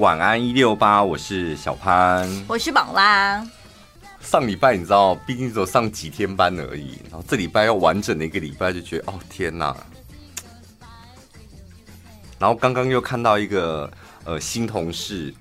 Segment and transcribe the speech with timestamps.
[0.00, 3.46] 晚安一六八，我是小潘，我是宝拉。
[4.20, 9.76] 上礼拜你知道，毕竟只有上几天班而已，然后这礼拜要完整的一个礼拜，就觉得哦天哪！
[12.40, 13.88] 然后刚刚又看到一个
[14.24, 15.32] 呃新同事，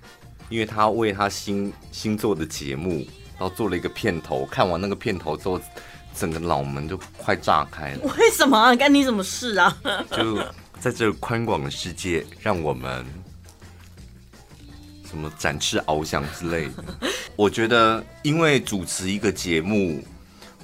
[0.49, 3.03] 因为他为他新新做的节目，
[3.39, 5.59] 然后做了一个片头，看完那个片头之后，
[6.13, 8.13] 整个脑门就快炸开了。
[8.19, 8.75] 为什么啊？
[8.75, 9.75] 干你什么事啊？
[10.11, 10.37] 就
[10.79, 13.03] 在这宽广的世界，让我们。
[15.13, 16.83] 什么展翅翱翔之类的？
[17.37, 20.03] 我觉得，因为主持一个节目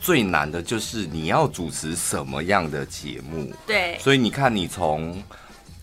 [0.02, 3.54] 最难的就是你要主持什么样的节目。
[3.68, 5.24] 对，所以你看，你从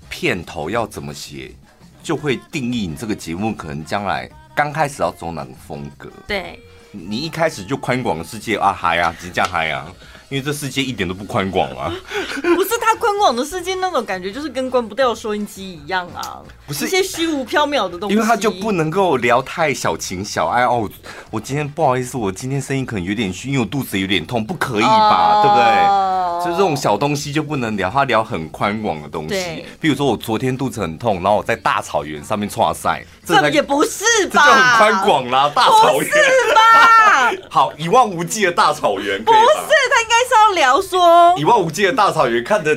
[0.08, 1.54] 片头要怎么写，
[2.02, 6.10] 就会定义你这个节目可能将来刚开始要走哪个风格。
[6.26, 6.58] 对，
[6.90, 9.86] 你一开始就宽广的世界啊，嗨呀，即将嗨呀。
[10.28, 11.92] 因为这世界一点都不宽广啊！
[12.42, 16.42] 不是他宽广的世界那种感觉，就是跟关不掉收音机一样啊！
[16.66, 20.88] 不是一些虚无缥缈的东西，因为他就不能够聊太小情小爱哦。
[21.30, 25.44] 我今天不好意思，我今天声音可能有点虚，因为我肚子有点痛，不可以吧？Oh.
[25.44, 26.16] 对不对？
[26.44, 29.28] 就这种小东西就不能聊，他聊很宽广的东西。
[29.28, 34.42] 对，比如说我昨天肚子很痛，然后我在大草原上面剉赛，这也不是吧？
[34.44, 37.32] 这就很宽广啦，大草原是吧？
[37.50, 42.76] 好，一望无际的大草原，不是，他应该是要聊说一望无际的大草原，看着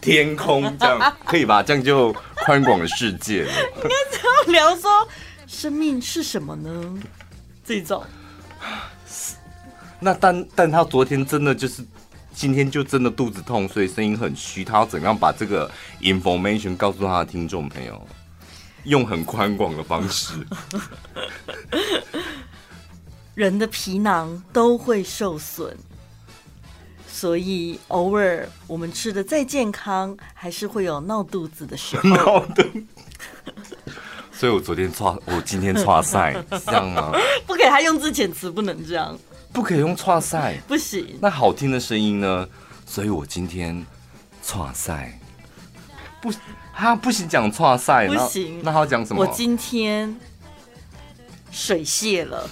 [0.00, 1.62] 天空，这样可以吧？
[1.62, 3.52] 这样就宽广的世界了。
[3.76, 5.08] 应该是要聊说
[5.46, 6.94] 生命是什么呢？
[7.64, 8.04] 这种。
[10.00, 11.84] 那但但他昨天真的就是。
[12.36, 14.64] 今天就真的肚子痛，所以声音很虚。
[14.64, 18.04] 他要怎样把这个 information 告诉他的听众朋友？
[18.82, 20.44] 用很宽广的方式。
[23.36, 25.78] 人的皮囊都会受损，
[27.14, 32.10] 所以偶尔我们吃的再健康，还是会有闹肚子的时候。
[32.10, 32.64] 闹肚。
[34.32, 36.34] 所以我昨天剉，我今天剉赛，
[36.66, 37.12] 这样吗？
[37.46, 39.16] 不可以，他用字遣词不能这样。
[39.52, 41.16] 不可以用剉赛，不行。
[41.20, 42.48] 那好听的声音呢？
[42.84, 43.86] 所以我今天
[44.44, 45.16] 剉赛，
[46.20, 46.32] 不，
[46.74, 48.60] 他不行讲剉赛，不行。
[48.64, 49.22] 那他讲什么？
[49.22, 50.18] 我今天
[51.52, 52.50] 水泄了。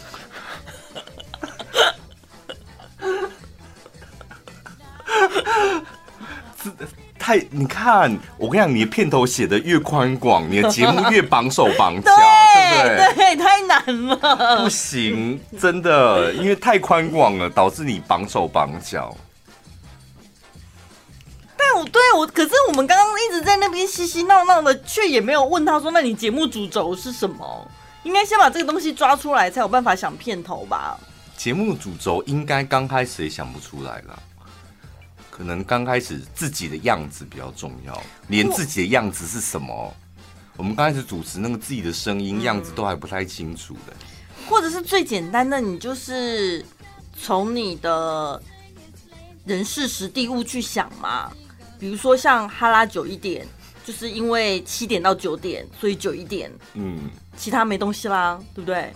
[7.18, 13.14] 太，你看，我跟你讲，你的片头写的越宽广，你的节目越绑手绑脚， 对，对不对？
[13.14, 19.16] 对，太难了，不行，真的，因为太宽广了，导致你绑手绑脚。
[21.56, 27.70] 但我对我，可是我们刚刚一直在那边嘻嘻闹闹的，却也没有问他说，那你节目主轴是什么？
[28.02, 30.98] 应该先把这个东西抓出来，才有办法想片头吧？
[31.36, 34.22] 节目主轴应该刚开始也想不出来了。
[35.32, 39.96] 可能刚开始自己的样子比较重要，连自己的样子是什么，
[40.58, 43.94] 我们刚开始主持那个自己的声音样子都还不太清楚的。
[44.46, 46.62] 或者是最简单的，你就是
[47.16, 48.40] 从你的
[49.46, 51.32] 人事时地物去想嘛。
[51.78, 53.46] 比如说像哈拉久一点，
[53.86, 56.52] 就是因为七点到九点，所以久一点。
[56.74, 58.92] 嗯，其他没东西啦，对不对？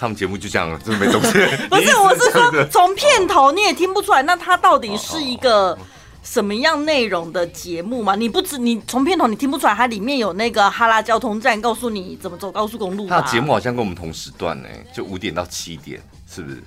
[0.00, 1.32] 他们节目就这样了，真的没东西。
[1.68, 5.78] 不是，我是说从片头你也听不出来，那它到底是一个
[6.22, 8.14] 什么样内容的节目吗？
[8.14, 13.06] 你不知你从片头你听不出来，它里面有那个哈拉交通站，告诉你怎么走高速公路。
[13.08, 16.62] 它的节目好像跟我们同时段呢，就五点到七点，是不是？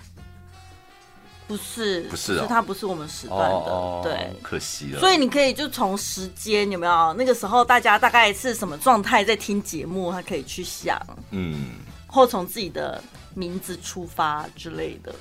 [1.47, 4.99] 不是，不是哦，它不是我们时段的，对，可惜了。
[4.99, 10.95] 所以你可以就从时间有没有那个时候大家大概是什么状态在听节目，他可以去想，
[11.31, 11.71] 嗯，
[12.05, 13.03] 或从自己的。
[13.33, 15.13] 名字出发之类的，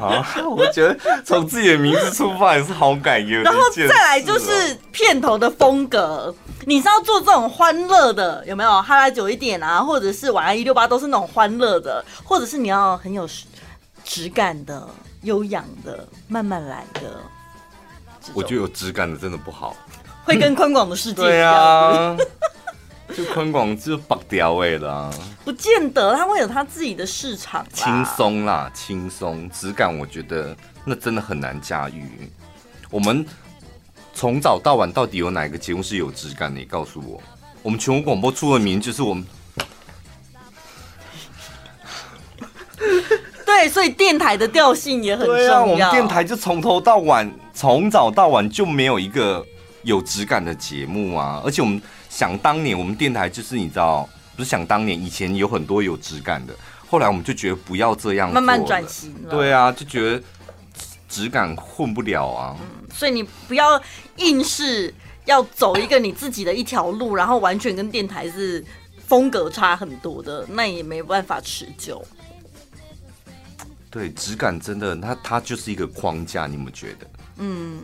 [0.00, 3.42] 啊， 我觉得从自己的名字出发也是好感觉。
[3.42, 6.34] 然后再来就是片头的风格，
[6.66, 8.82] 你是要做这种欢乐的，有没有？
[8.82, 13.28] 哈拉久一点啊，或者是晚安一六八，都是那种欢乐的，或者是你要很有
[14.04, 14.88] 质感的、
[15.22, 17.20] 悠扬的、慢慢来的。
[18.34, 19.76] 我觉得有质感的真的不好，
[20.24, 21.30] 会跟宽广的世界一样。
[21.30, 22.16] 对啊。
[23.16, 25.12] 就宽广就拔掉位了，
[25.44, 27.66] 不见得他会有他自己的市场。
[27.72, 30.54] 轻松啦，轻松质感，我觉得
[30.84, 32.30] 那真的很难驾驭。
[32.90, 33.26] 我们
[34.14, 36.60] 从早到晚到底有哪一个节目是有质感的？
[36.60, 37.20] 你告诉我。
[37.62, 39.26] 我们全国广播出的名就是我们。
[43.44, 45.40] 对，所以电台的调性也很重要。
[45.40, 49.44] 对啊，我们电台就从头到晚，从早到晚就没有一个
[49.82, 51.80] 有质感的节目啊，而且我们。
[52.08, 56.54] 想当年，我们电台就是你知道，不是想当年以前有很多有质感的，
[56.88, 59.30] 后来我们就觉得不要这样，慢慢转型了。
[59.30, 60.22] 对啊，就觉得
[61.08, 62.56] 质感混不了啊。
[62.60, 63.80] 嗯，所以你不要
[64.16, 64.92] 硬是
[65.26, 68.64] 要走一个你自己的一条路，然后完全跟电台是
[69.06, 72.04] 风格差很多的，那也没办法持久。
[73.90, 77.06] 对，质感真的，它它就是一个框架，你们觉得？
[77.36, 77.82] 嗯。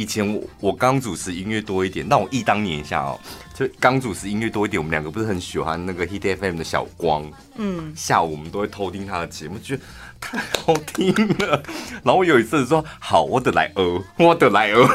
[0.00, 3.20] 以前我我刚主持音乐多一点，那我忆当年一下哦，
[3.52, 9.82] 就刚主持音乐多一点，我们两个不是很喜欢那个 Hit FM 的小光，嗯，下午我们都会偷听他的节目，觉得
[10.18, 11.62] 太好听了。
[12.02, 14.88] 然后我有一次说，好，我得来哦，我得来哦，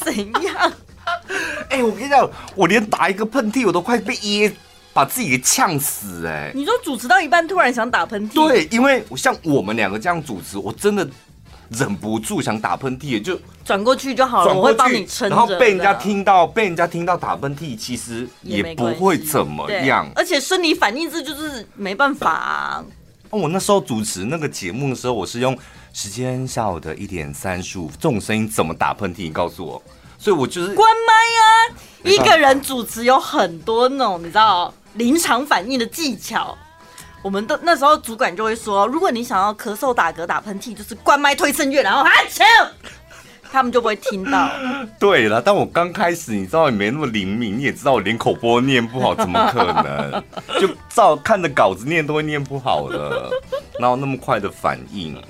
[0.00, 0.72] 怎样？
[1.70, 4.52] 哎、欸，我跟你讲，我连打一个喷嚏，我都快被噎，
[4.92, 6.52] 把自己给呛死哎、欸！
[6.56, 8.34] 你说主持到一半突然想打喷嚏？
[8.34, 11.08] 对，因为像我们两个这样主持，我真的。
[11.70, 14.54] 忍不住想打喷嚏，就转过去就好了。
[14.54, 15.34] 我会帮你撑着。
[15.34, 20.08] 然后被人家听到，被人家听到打喷嚏，其实也不会怎么样。
[20.14, 22.84] 而且生理反应这就是没办法
[23.30, 25.58] 我那时候主持那个节目的时候，我是用
[25.92, 29.24] 时间下午的一点三十五，这种声音怎么打喷嚏？
[29.24, 29.82] 你告诉我。
[30.18, 31.12] 所以我就是关麦
[31.42, 31.44] 啊。
[32.04, 36.56] 一个人主持有很多那种你知道临场反应的技巧。
[37.26, 42.44] 我们的那时候主管就会说，如果你想要咳嗽、打嗝、打喷嚏，就是关麦推声乐，然后啊，切，
[43.50, 44.48] 他们就不会听到。
[44.96, 50.22] 对了，但我刚开始，你知道也没那么灵敏，你也知道我连口播念不好，怎么可能？
[50.60, 53.28] 就照看着稿子念都会念不好的，
[53.80, 55.20] 哪有那么快的反应？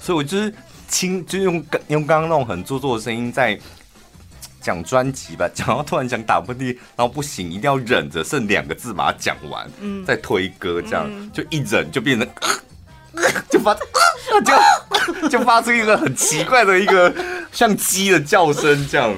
[0.00, 0.52] 所以我就是
[0.88, 3.56] 轻，就用用刚刚那种很做作的声音在。
[4.64, 12.26] 讲专辑吧， 讲到突然想打喷嚏，然后不行，一定要忍着，剩两个字把它讲完，嗯，再推歌，这样、嗯、就一忍就变成，
[13.50, 13.74] 就发，
[15.22, 17.14] 就 就发出一个很奇怪的一个
[17.52, 19.14] 像鸡的叫声，这样，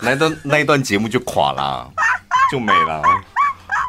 [0.00, 1.86] 那段那一段节目就垮啦，
[2.50, 3.00] 就没了，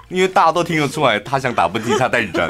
[0.10, 2.48] 因为大家都听得出来，他想打喷嚏，他在忍，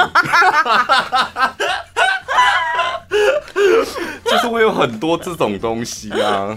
[4.26, 6.54] 就是会有很多这种东西啊。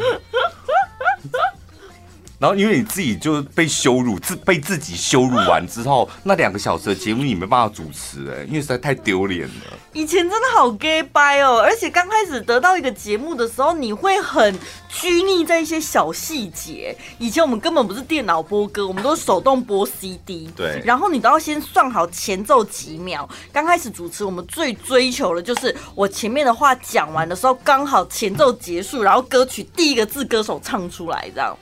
[2.39, 9.79] 然后因为你自己就被羞辱，自被自己羞辱完之后，那两个小时的节目你没办法主持哎，因为实在太丢脸了。
[9.95, 14.55] 以前真的好 gay 掰哦，而且刚开始得到一个节目的时候，你会很
[14.89, 16.95] 拘泥在一些小细节。
[17.19, 20.51] 以前我们根本不是电脑播歌，我们都是手动播 CD。
[20.55, 20.83] 对。
[20.85, 23.27] 然后你都要先算好前奏几秒。
[23.51, 31.57] 刚开始主持，我们最追求的就是我前面的话讲完的时候，刚好前奏结束，然后歌曲第一个字歌手唱出来，这样。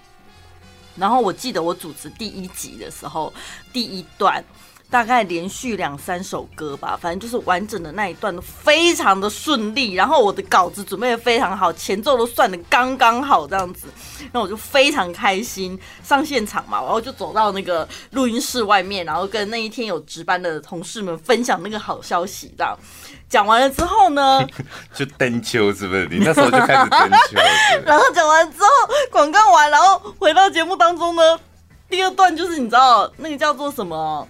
[0.97, 3.33] 然后我记得我主持第一集的时候，
[3.73, 4.45] 第一段
[4.91, 9.95] 大概连续两三首歌吧，反正就是完整的那一段都非常的顺利。
[9.95, 13.89] 然后我的稿子准备的非常好，前奏都算的刚刚好这样子，
[14.31, 22.79] 那我就非常开心上现场嘛，然后就走到那个录音室外面，然后跟那一天有值班的同事们分享那个好消息这样。
[23.29, 24.47] 讲完了之后呢，
[24.95, 26.07] 就登秋是不是？
[26.09, 27.39] 你那时候就开始登秋。
[27.85, 28.69] 然后讲完之后，
[29.11, 31.41] 广告完，然后回到节目当中呢，
[31.89, 34.29] 第二段就是你知道那个叫做什么？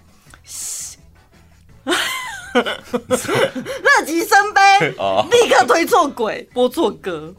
[2.54, 4.60] 乐极生悲，
[5.30, 7.34] 立刻推错轨，播错歌，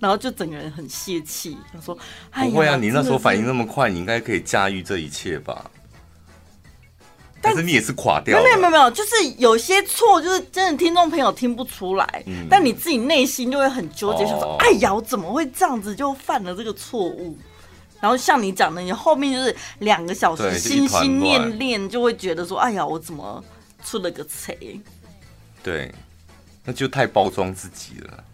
[0.00, 1.58] 然后就整个人很泄气。
[1.72, 1.96] 他说
[2.32, 5.70] ：“不会啊，你那时候反应那么快，你应该可以驾驭这一切吧？”
[7.44, 17.36] 但是你也是垮掉了，没有没有没有，就是有些错，就是真的听众朋友听不出来，嗯、但你自己内心就会很纠结，想说：“哎呀，我怎么会这样子就犯了这个错误？”
[18.00, 23.44] 然后像你讲的，你后面就是两个小时心心念念，就会觉得说：“哎呀，我怎么
[23.84, 24.80] 出了个贼？”
[25.62, 25.94] 对，
[26.64, 28.24] 那就太包装自己了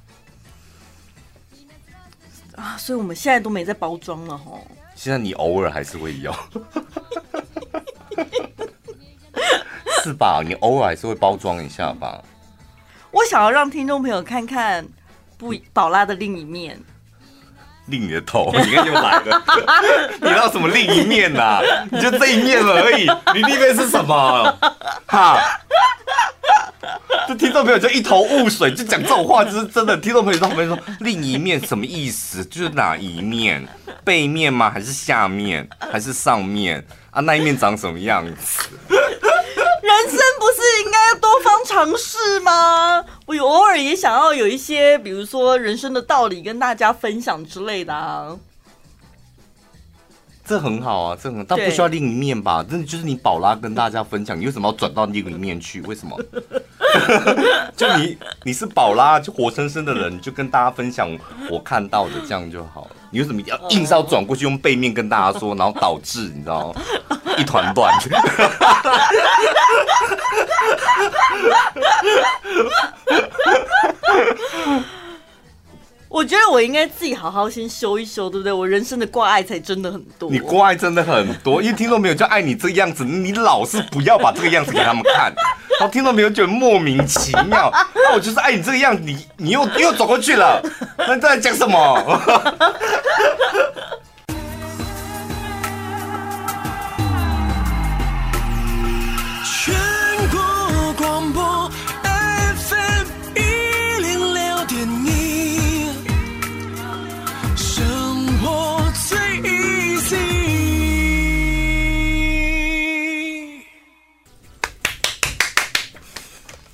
[2.56, 2.76] 啊！
[2.76, 4.66] 所以我们现在都没在包装了吼。
[4.96, 6.34] 现在你偶尔还是会有。
[10.02, 10.42] 是吧？
[10.44, 12.20] 你偶尔还是会包装一下吧。
[13.10, 14.86] 我想要让听众朋友看看
[15.36, 16.80] 不宝拉的另一面。
[17.86, 19.42] 另你的头， 你看又来了。
[20.22, 21.62] 你知道什么另一面呐、啊？
[21.90, 23.04] 你就这一面而已。
[23.34, 24.58] 你另一面是什么？
[25.06, 25.38] 哈？
[27.26, 29.96] 这听众朋友就一头雾水，就讲这种话，就是真的。
[29.96, 32.44] 听众朋友在旁边说另一面什么意思？
[32.44, 33.66] 就是哪一面？
[34.04, 34.70] 背面吗？
[34.70, 35.68] 还是下面？
[35.90, 36.84] 还是上面？
[37.10, 38.68] 啊，那一面长什么样子？
[39.82, 43.04] 人生不是应该要多方尝试吗？
[43.26, 48.36] 我偶尔也想要有一些，比如说人生的道理跟大家分享之类的啊。
[50.44, 52.60] 这很好啊，这很，但不需要另一面吧？
[52.68, 55.80] 真的就是你宝拉跟大家分享，你为什么要转到另一面去？
[55.82, 56.20] 为什么？
[57.76, 61.16] 就你你是宝拉，就活生生的人，就跟大家分享
[61.48, 62.90] 我看到的，这样就好了。
[63.10, 66.74] 你为什么要硬是要转过去用背面跟大家说，然后导致你知道
[67.36, 67.92] 一团乱？
[76.08, 78.52] 我觉得我应该自己好好先修一修，对不对？
[78.52, 80.28] 我人生的挂碍才真的很多。
[80.30, 85.32] 你挂碍真的很多，因为听众没有就爱你这个样子，你老是不要把这个样子给他们看，
[85.80, 87.72] 然后听众朋友觉得莫名其妙。
[87.96, 90.60] 那我就是爱你这个样子，你你又你又走过去了，
[90.98, 92.20] 那你在讲什么？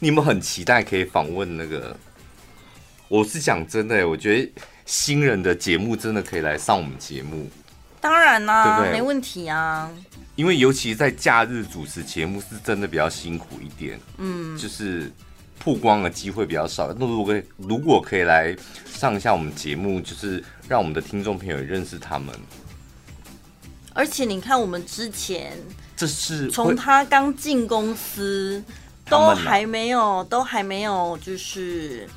[0.07, 1.97] 你们很期待可以访问那个，
[3.09, 4.53] 我是讲真的，我觉得
[4.85, 7.51] 新人的节目真的可以来上我们节目。
[8.01, 9.91] 当然啦、啊，对对没问题啊。
[10.37, 15.11] 因为尤其在假日主持节目是真的比较辛苦一点，嗯，就是
[15.59, 16.95] 曝光的机会比较少。
[16.97, 18.57] 那如果如果可以来
[18.89, 22.33] 上一下我们节目，就是让我们的听众朋友认识他们。
[23.93, 25.59] 而且你看，我们之前
[25.97, 28.63] 这是从他刚进公司。
[29.09, 32.09] 都还没有，都还没有，就是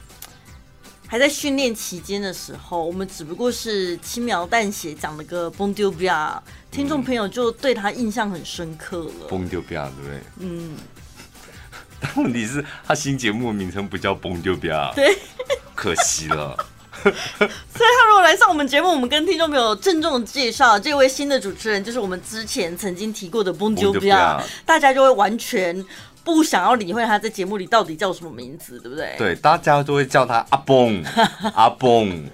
[1.08, 6.40] 还在训练期间的时候，我们只不过是轻描淡写讲了个 Bon Dieu bien，
[6.72, 9.28] 听众朋友就对他印象很深刻了。
[9.30, 10.22] Bon Dieu bien，对不对？
[10.40, 10.76] 嗯。
[12.02, 15.18] 但问题是，他新节目的名称不叫 Bon Dieu bien，对，
[15.76, 16.56] 可惜了。
[17.02, 17.16] 所以
[17.80, 25.86] 他如果来上我们节目，我们跟听众朋友郑重介绍这位新的主持人，就是我们之前曾经提过的 Bon Dieu bien，大家就会完全。
[26.24, 29.16] 不想要理会他在节目里到底叫什么名字，对不对？
[29.18, 31.04] 对，大家都会叫他阿蹦，
[31.56, 32.26] 阿蹦。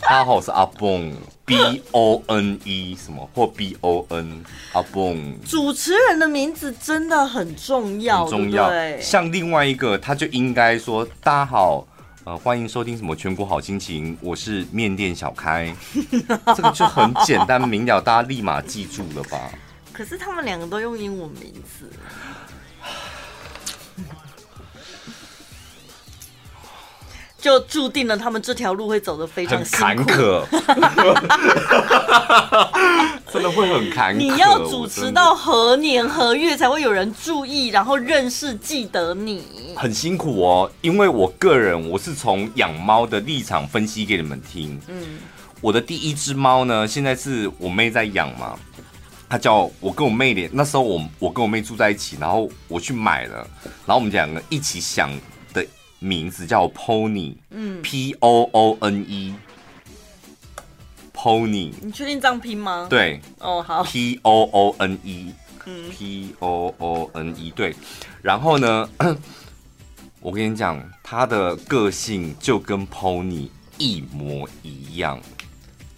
[0.00, 5.38] 大家好，我是阿蹦，B O N E 什么或 B O N 阿蹦。
[5.46, 8.68] 主持人的名字真的很重要，很重要。
[8.68, 11.86] 对对，像另外一个，他就应该说：“大家好，
[12.24, 15.72] 呃，欢迎收听什么全国好心情，我是面店小开。
[16.56, 19.38] ”这个就很简单明了，大家立马记住了吧？
[19.92, 21.88] 可是他们两个都用英文名字。
[27.40, 30.44] 就注定了他们这条路会走得非常坎坷，
[33.32, 34.18] 真的会很坎坷。
[34.18, 39.42] 你要主持到何年何月才会有人注意，然后认识记得你？
[39.74, 44.78] 很辛苦哦，因为我个人我是从养猫的立场分析给你们听。
[44.88, 45.20] 嗯，
[45.62, 48.58] 我的第一只猫呢，现在是我妹在养嘛，
[49.30, 53.36] 她叫我跟我妹连那时候我我跟我妹住在一起，然后我去买了，
[53.86, 55.10] 然后我们两个一起想
[55.54, 55.64] 的。
[56.02, 59.34] 名字叫 Pony，嗯，P O O N E，Pony。
[61.82, 62.86] 你确定这样拼吗？
[62.88, 65.34] 对，哦好，P O O N E，
[65.66, 67.76] 嗯，P O O N E，对。
[68.22, 68.88] 然后呢，
[70.20, 75.20] 我跟你讲，他的个性就跟 Pony 一模一样，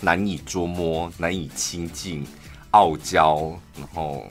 [0.01, 2.27] 难以捉摸，难以亲近，
[2.73, 4.29] 傲娇，然后。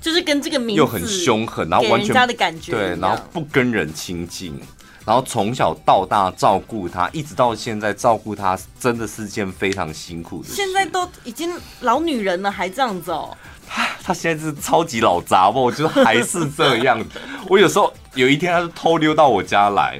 [0.00, 4.54] 就是跟这个名字又很凶狠，然后完全人家的感觉对，然后不跟人亲近，
[5.02, 10.54] 然后从小到大照顾他，一直到现在照顾他，真的是件非常辛苦的事。
[10.54, 11.50] 现在都已经
[11.80, 13.34] 老女人了，还这样子哦？
[13.66, 17.02] 他 他现在是超级老杂货，我觉得还是这样。
[17.48, 19.98] 我有时候有一天，他就偷溜到我家来，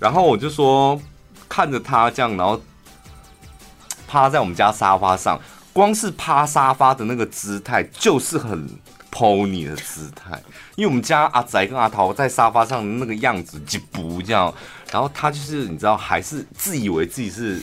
[0.00, 0.98] 然后我就说
[1.46, 2.58] 看着他这样，然后
[4.08, 5.38] 趴在我们家沙发上，
[5.72, 8.68] 光是趴沙发的那个姿态就是很。
[9.14, 10.42] Pony 的姿态，
[10.74, 14.50] 因为我们家阿仔跟阿桃在沙发上的那个样子就不这样，
[14.90, 17.60] 然后他就是你知道，还是自以为自己是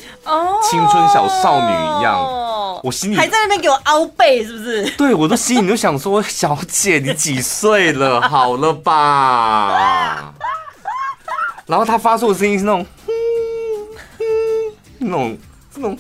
[0.70, 4.88] 青春小少女一样，哦、我心里还在那边给我凹背，是不是？
[4.92, 8.22] 对，我的心里就想说，小姐你几岁了？
[8.22, 10.32] 好了吧？
[11.66, 12.86] 然后他发出的声音是那种，
[15.00, 15.38] 那种，
[15.74, 15.98] 那种。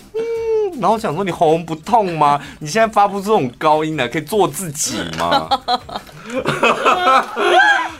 [0.79, 2.41] 然后我想说，你喉咙不痛吗？
[2.59, 5.49] 你现在发不出这种高音来，可以做自己吗？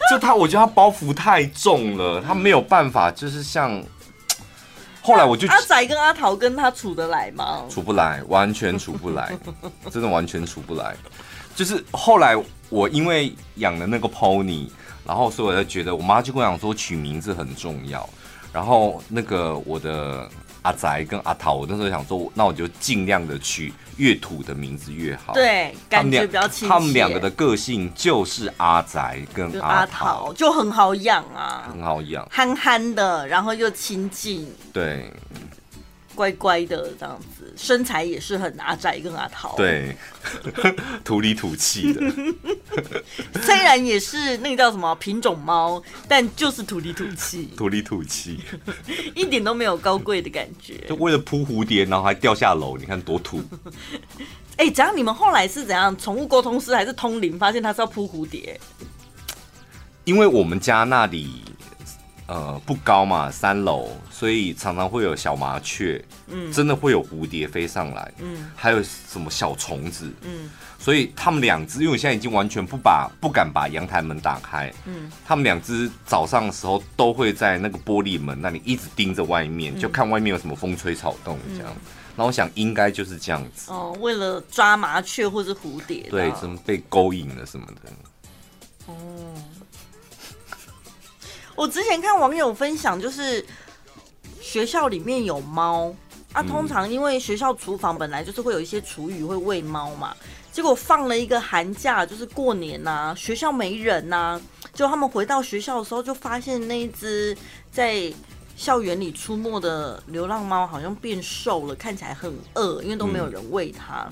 [0.09, 3.83] 就他，我觉得他包袱太重了，他没有办法，就是像
[5.03, 7.63] 后来我就阿仔跟阿桃跟他处得来吗？
[7.69, 9.31] 处不来，完全处不来，
[9.91, 10.95] 真的完全处不来。
[11.55, 12.35] 就是后来
[12.69, 14.67] 我因为养了那个 pony，
[15.05, 18.07] 然后所以我就觉得，我妈就跟我讲说取名字很重要，
[18.53, 20.27] 然后那个我的。
[20.61, 25.33] 阿宅跟阿桃，我那时候想说，那我就尽量的取越土的名字越好。
[25.33, 26.73] 对，感觉比较亲切。
[26.73, 35.11] 他们两个的个性就是阿宅跟阿桃，就很好养啊，很好养，憨憨的，然后又亲近，对，
[36.19, 39.95] 乖乖的这样子，身材也是很阿宅跟阿桃，对，
[41.01, 42.01] 土里土气的。
[43.41, 48.37] 虽然也是那个叫什么品种猫，但就是土里土气，土里土气，
[49.15, 50.73] 一点都没有高贵的感觉。
[50.89, 53.41] 就为了扑蝴蝶，然后还掉下楼，你看多土。
[54.57, 54.93] 哎、欸，怎样？
[54.93, 55.95] 你们后来是怎样？
[55.97, 57.39] 宠物沟通师还是通灵？
[57.39, 58.59] 发现他是要扑蝴蝶？
[60.03, 61.45] 因为我们家那里。
[62.29, 81.81] 呃，不高嘛，三楼，所以常常会有小麻雀，嗯，真的会有蝴蝶飞上来，嗯，还有什么小虫子，嗯，所以他们两只，因为我现在已经完全不把不敢把阳台门打开，嗯，他们两只早上的时候都会在那个玻璃门那里一直盯着外面，嗯，就看外面有什么风吹草动这样，嗯，
[82.15, 87.91] 然后我想应该就是这样子，哦，为了抓麻雀或是蝴蝶，对，怎么被勾引了什么的，
[88.85, 88.93] 哦。
[91.59, 93.45] 我之前看网友分享，就是
[94.39, 95.93] 学校里面有猫
[96.31, 100.15] 啊，通常因为学校厨房本来就是会有一些厨余会喂猫嘛，
[100.53, 104.41] 结果放了一个寒假，就是过年呐、啊，学校没人呐、啊，
[104.73, 107.35] 就他们回到学校的时候，就发现那一只
[107.69, 108.09] 在
[108.55, 114.09] 校园里出没的流浪猫好像变瘦了，看起来很饿，因为都没有人喂它。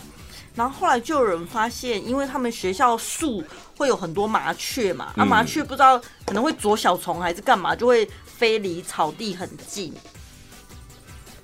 [0.57, 3.43] 然后后来就有人发现，因为他们学校树
[3.77, 9.93] 会有很多麻雀嘛，啊麻雀不知道可能会啄小虫还是干嘛，就会飞离草地很近。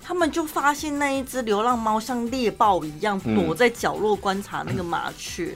[0.02, 5.56] 他们就发现那一只流浪猫像猎豹一样躲在角落观察那个麻雀。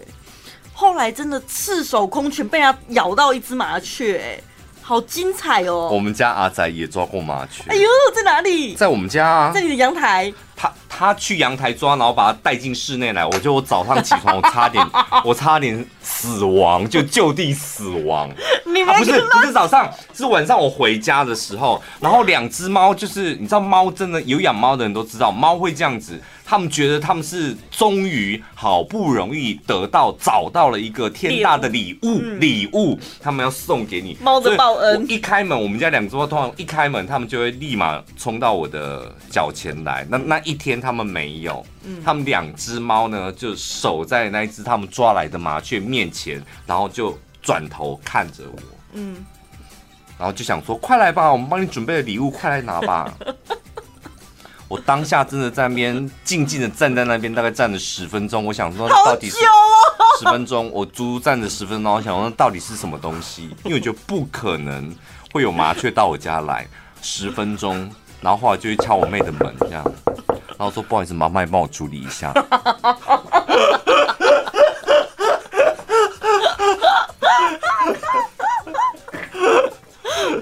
[0.71, 4.39] 后来真的赤手空拳被它咬到一只麻雀，哎，
[4.81, 5.89] 好精彩哦！
[5.91, 7.63] 我们家阿仔也抓过麻雀。
[7.67, 8.75] 哎呦，在哪里？
[8.75, 10.31] 在我们家啊，在你的阳台。
[10.55, 13.23] 他他去阳台抓，然后把它带进室内来。
[13.23, 14.83] 我就我早上起床，我差点
[15.23, 18.27] 我差点死亡，就就地死亡。
[18.65, 26.19] 你们、啊、不是不是早上，是晚上我回家的时候，然后两只猫就是你知道猫真的有养猫的人都知道，猫会这样子。
[26.49, 35.05] 他们觉得他们是终于好不容易得到找到了一个天大的礼物礼物，嗯、他们要送给你猫的报恩。
[35.09, 40.07] 一开门，我们家两只猫通常一开门，他们就会立马冲到我的脚前来。
[40.09, 41.65] 那那一天他们没有，
[42.01, 48.59] 他们两只猫呢就守在那一只他们抓来的麻雀面前，然后就转头看着我，
[48.93, 49.17] 嗯，
[50.17, 53.13] 然后就想说：“快来吧，我们帮你准备了礼物，快来拿吧。
[54.67, 58.43] ”我当下真的在那边静静的站在那边，大概站了十分钟。
[58.45, 59.37] 我想说，到底是
[60.19, 61.93] 十分钟，我足足站着十分钟。
[61.93, 63.43] 我想说，到底是什么东西？
[63.63, 64.93] 因为我觉得不可能
[65.31, 66.67] 会有麻雀到我家来
[67.01, 69.81] 十分钟，然后后来就去敲我妹的门，这样，
[70.57, 72.33] 然后说不好意思，麻烦你帮我处理一下。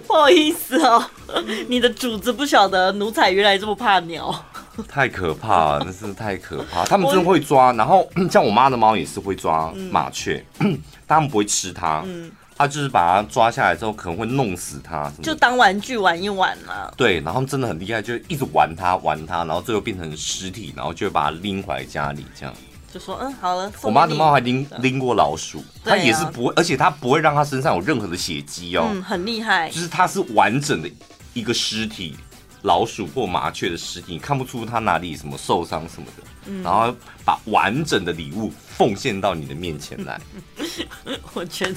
[0.08, 1.06] 不好意思哦。
[1.68, 4.34] 你的主子不晓得奴才原来这么怕鸟，
[4.88, 6.86] 太可怕了，真是太可怕。
[6.88, 16.92] 他们真的会抓，然后 像我妈的猫也是会抓麻雀，嗯、 但他们不会吃它，嗯，它就是把它抓下来之后可能会弄死它，就当玩具玩一玩嘛。
[16.98, 22.54] 对，然后真的很厉害，就一直玩它玩它，然后最后变成尸体，然后就会把它拎回来家里这样。
[22.94, 30.90] 就说嗯好了，我妈的猫还拎拎过老鼠，它也是不会，而且它不会让它身上有任何的血迹哦，嗯，很厉害，就是它是完整的。
[31.36, 32.16] 一个尸体，
[32.62, 36.96] 老鼠或麻雀的尸体，你看不出它哪里什么受伤什么的，嗯、然后
[37.26, 40.18] 把完整的礼物奉献到你的面前来。
[41.34, 41.76] 我觉得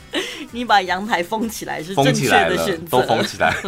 [0.53, 3.53] 你把阳台封起来是正确的选择，都封起来。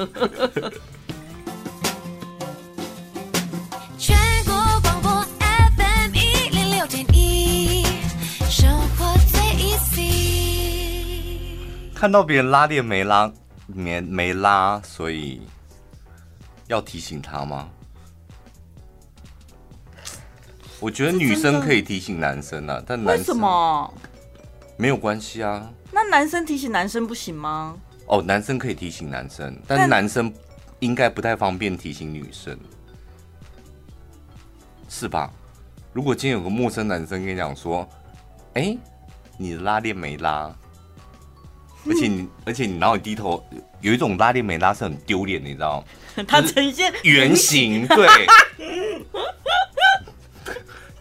[3.98, 5.10] 全国广播
[5.76, 7.84] FM 一零六点一，
[8.48, 9.98] 生活最 easy。
[11.96, 13.32] 看到别人拉链没拉，
[13.66, 15.42] 没没拉，所以。
[16.70, 17.68] 要提醒他吗？
[20.78, 23.94] 我觉得女生可以提醒男生啊，但男生为什么
[24.76, 25.68] 没有关系啊？
[25.90, 27.76] 那男生提醒男生不行吗？
[28.06, 30.32] 哦，男生可以提醒男生，但男生
[30.78, 32.56] 应该不太方便提醒女生，
[34.88, 35.28] 是吧？
[35.92, 37.86] 如果今天有个陌生男生跟你讲说
[38.54, 38.78] ：“哎，
[39.36, 40.54] 你的拉链没拉。”
[41.88, 43.44] 而且你，而且你，然后你低头，
[43.80, 46.24] 有一种拉链没拉是很丢脸的，你知道吗？
[46.28, 48.06] 它呈现圆形，对。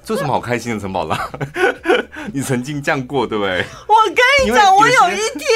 [0.06, 1.30] 这有什么好开心的，陈宝拉？
[2.34, 3.64] 你曾经这样过，对不对？
[3.88, 5.48] 我跟你讲，我有一天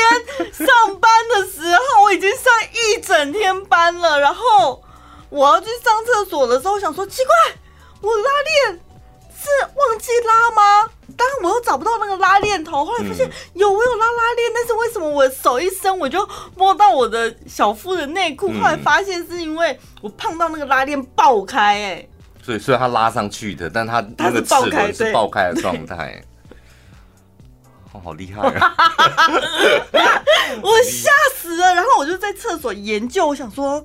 [0.51, 0.67] 上
[0.99, 4.83] 班的时候，我已经上一整天班了，然后
[5.29, 7.33] 我要去上厕所的时候，我想说奇怪，
[8.01, 8.23] 我拉
[8.69, 8.79] 链
[9.33, 10.91] 是忘记拉吗？
[11.17, 14.72] 但是我又找不到那个拉链头，后来发现有，我有拉拉链，但是
[15.13, 18.47] 我手一伸我就摸到我的小腹的内裤？
[18.53, 22.07] 后来发现是因为我碰到那个拉链爆开，哎，
[22.41, 26.23] 所以虽然它拉上去的，但它那个齿轮是爆开的状态。
[27.93, 28.75] 哦，好厉害啊！
[30.63, 31.75] 我吓死了。
[31.75, 33.83] 然后我就在厕所研究，我想说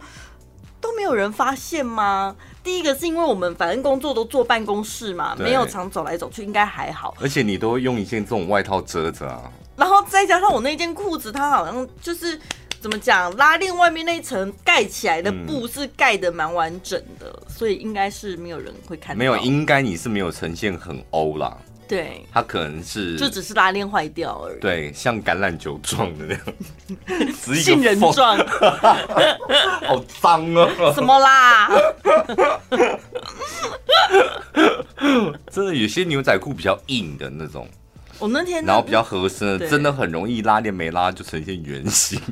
[0.80, 2.34] 都没有人发现吗？
[2.64, 7.14] 第一个是因为我们反正工作都坐办公室嘛，没有常走来走去，应该还好。
[7.20, 9.42] 而且你都会用一件这种外套遮着啊。
[9.78, 12.38] 然后再加上我那件裤子，它好像就是。
[12.80, 13.36] 怎么讲？
[13.36, 19.18] 拉链外面那一层盖起来的布是盖的蛮完整的，嗯、所以应该是没有人会看到。
[19.18, 21.58] 没有，应该你是没有呈现很欧啦。
[21.88, 24.60] 对，它可能是就只是拉链坏掉而已。
[24.60, 28.38] 对，像橄榄球状的那样， 杏仁状，
[29.84, 30.70] 好脏啊！
[30.94, 31.68] 什么啦？
[35.50, 37.66] 真的，有些牛仔裤比较硬的那种，
[38.18, 42.20] 我那天然后比较合身的，真的很容易拉链没拉就呈现圆形。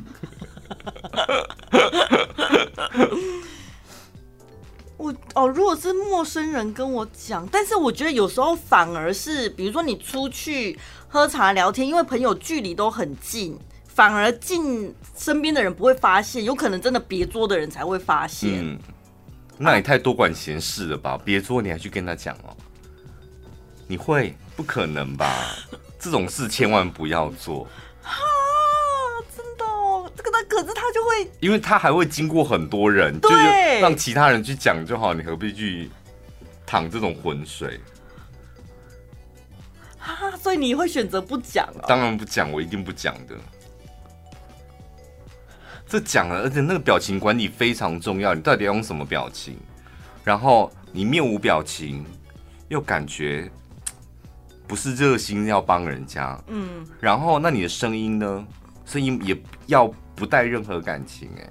[4.97, 18.59] 我哦，如果是陌生人跟我讲，但是我觉得有时候反而是，比如说你出去喝茶聊天，因为朋友距离都很近，反而近身边的人不会发现，有可能真的别桌的人才会发现。
[18.61, 18.77] 嗯，
[19.57, 21.17] 那你太多管闲事了吧？
[21.23, 22.57] 别桌你还去跟他讲哦？
[23.87, 24.35] 你会？
[24.57, 25.55] 不可能吧？
[25.97, 27.65] 这种事千万不要做。
[30.49, 35.91] 可是他就会，因为他还会经过很多人，就是让其他人去讲就好，你何必去
[36.65, 37.79] 淌这种浑水？
[39.99, 41.85] 啊，所以你会选择不讲啊？
[41.87, 43.35] 当然不讲，我一定不讲的。
[45.87, 49.59] 这讲了，而且那个表情管理非常重要，你到底要用什么表情？
[50.23, 52.03] 然后你面无表情，
[52.69, 53.51] 又感觉
[54.67, 58.45] 不是热心要帮人家，嗯，然后那你的声音呢？
[58.85, 59.35] 声音也
[59.67, 59.91] 要。
[60.17, 61.47] 不带任何感情哎，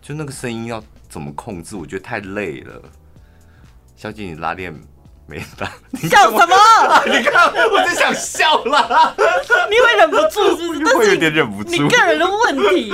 [0.00, 1.74] 就那个声音要怎么控制？
[1.74, 2.80] 我觉得太累了。
[3.96, 4.72] 小姐，你拉链
[5.26, 5.68] 没拉？
[5.90, 6.54] 你 笑什么？
[7.04, 9.12] 你看，我就想笑了。
[9.68, 10.96] 你会忍不住是不是？
[10.96, 11.70] 会有点忍不住。
[11.72, 12.92] 你个人的问题。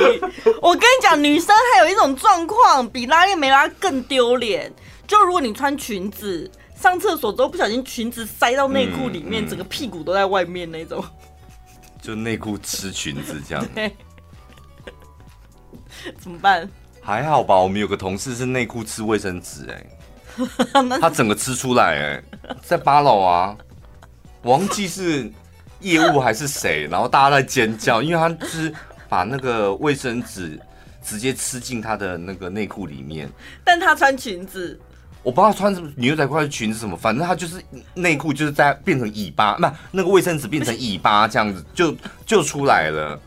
[0.62, 4.72] 我跟你讲，女生还有一种状况比拉链没拉更丢脸。
[5.06, 11.04] 就如果你穿裙子上厕所之后，不小心裙子塞到内裤里面，嗯嗯、整个屁股都在外面那种。
[12.00, 13.66] 就内裤吃裙子这样。
[16.18, 16.68] 怎么办？
[17.02, 19.86] 还好吧，我们有个同事是内裤吃卫生纸，哎，
[21.00, 22.22] 他整个吃出来，哎，
[22.62, 23.56] 在八楼啊，
[24.42, 25.30] 忘记是
[25.80, 28.72] 业务还是谁，然后大家在尖叫，因为他是
[29.08, 30.58] 把那个卫生纸
[31.02, 33.28] 直接吃进他的那个内裤里面，
[33.64, 34.78] 但他穿裙子，
[35.22, 37.62] 我不知道穿什么牛仔裤还是裙子什么，反正他就是
[37.94, 43.18] 内裤就是在变成尾巴，那，那个卫生纸变成尾巴这样子就就出来了。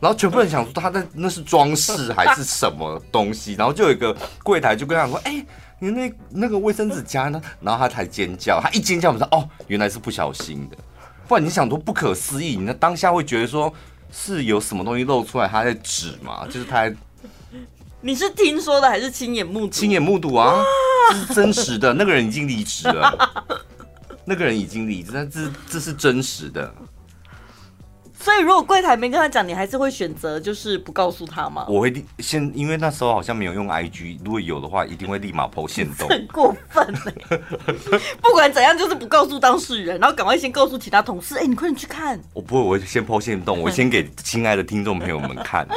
[0.00, 5.44] 然后全部人想说他在那是装饰还是什么东西，然后就有一个柜台就跟他说：“哎，
[5.80, 10.76] 你那那个卫生纸夹呢？” 然后他才尖叫，他一尖叫我们说：“哦，原来是不小心的。”
[11.26, 13.72] 不然你想多不可思议，你那当下会觉得说
[14.12, 16.46] 是有什么东西露出来，他在指嘛？
[16.46, 16.88] 就是他，
[18.08, 19.68] 你是听说的还是亲眼目睹？
[19.68, 20.64] 亲眼目睹啊，
[21.10, 21.92] 这是真实的。
[21.92, 23.46] 那个人已经离职了，
[24.24, 26.72] 那个人已经离职，但这这是真实的。
[28.20, 31.64] 所以，如果柜台没跟他讲，你还是会选择就是不告诉他吗？
[31.68, 36.08] 我会先，因为那时候好像没有用 IG，如果有的话，一定会立马 po 限动。
[36.08, 37.38] 很过分哎！
[38.20, 41.36] 不管怎样，就是不告诉当事人，然后赶快先告诉其他同事。
[41.36, 42.20] 哎、欸，你快点去看。
[42.34, 45.66] 我不会，我会先 po 限动，我先给亲爱的听众朋友们看。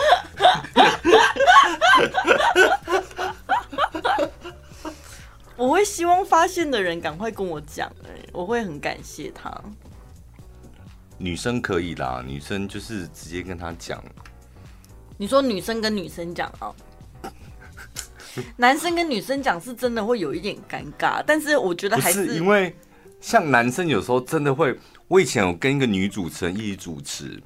[5.55, 9.51] 我会希望发现的人赶快跟我讲，哎，我会很感谢他。
[11.21, 14.03] 女生可以啦，女生就是直接跟他讲。
[15.17, 16.73] 你说女生跟女生讲啊？
[18.57, 22.75] 男生跟女生讲是真的会有一点尴尬，但是我觉得还是，是因为
[23.19, 24.77] 像男生有时候真的会。
[25.07, 27.43] 我以前有跟一个女主持人一起主持，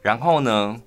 [0.00, 0.80] 然后呢，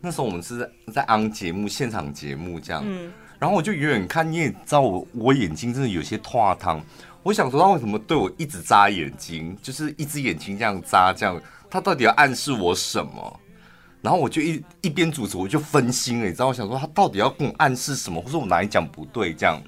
[0.00, 6.80] 那时候我们是在在 on 节目现场节目这样，嗯，然后我就远远看，你也知道我我眼睛真的有些脱汤。
[7.28, 11.38] 我想说他为什么对我一直眨眼睛，就是一只眼睛这样眨，这样
[11.68, 13.40] 他到底要暗示我什么？
[14.00, 16.46] 然后我就一一边主持，我就分心了，你知道？
[16.46, 19.60] 我想说他到底要跟我暗示什么，或者我哪里讲不对这样？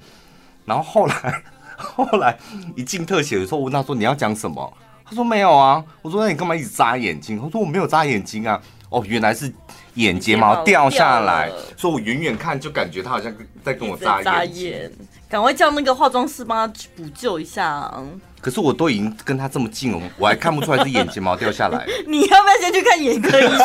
[0.65, 1.43] 然后后来
[1.77, 2.35] 后来
[2.75, 4.73] 一进特写的时候，我问他说你要讲什么？
[5.05, 5.85] 他说没有啊。
[6.01, 7.39] 我说那你干嘛一直眨眼睛？
[7.39, 8.59] 他说我没有眨眼睛啊。
[8.89, 9.53] 哦，原来是
[9.93, 13.31] 眼睫毛掉下来，所以我远远看就感觉他好像
[13.63, 14.91] 在跟我眨眼。
[15.31, 18.03] 赶快叫那个化妆师帮他补救一下啊！
[18.41, 21.87] 可是我都已经跟他这么近了，我还看不出来是眼睫毛掉下来。
[22.05, 23.57] 你要不要先去看眼科医师，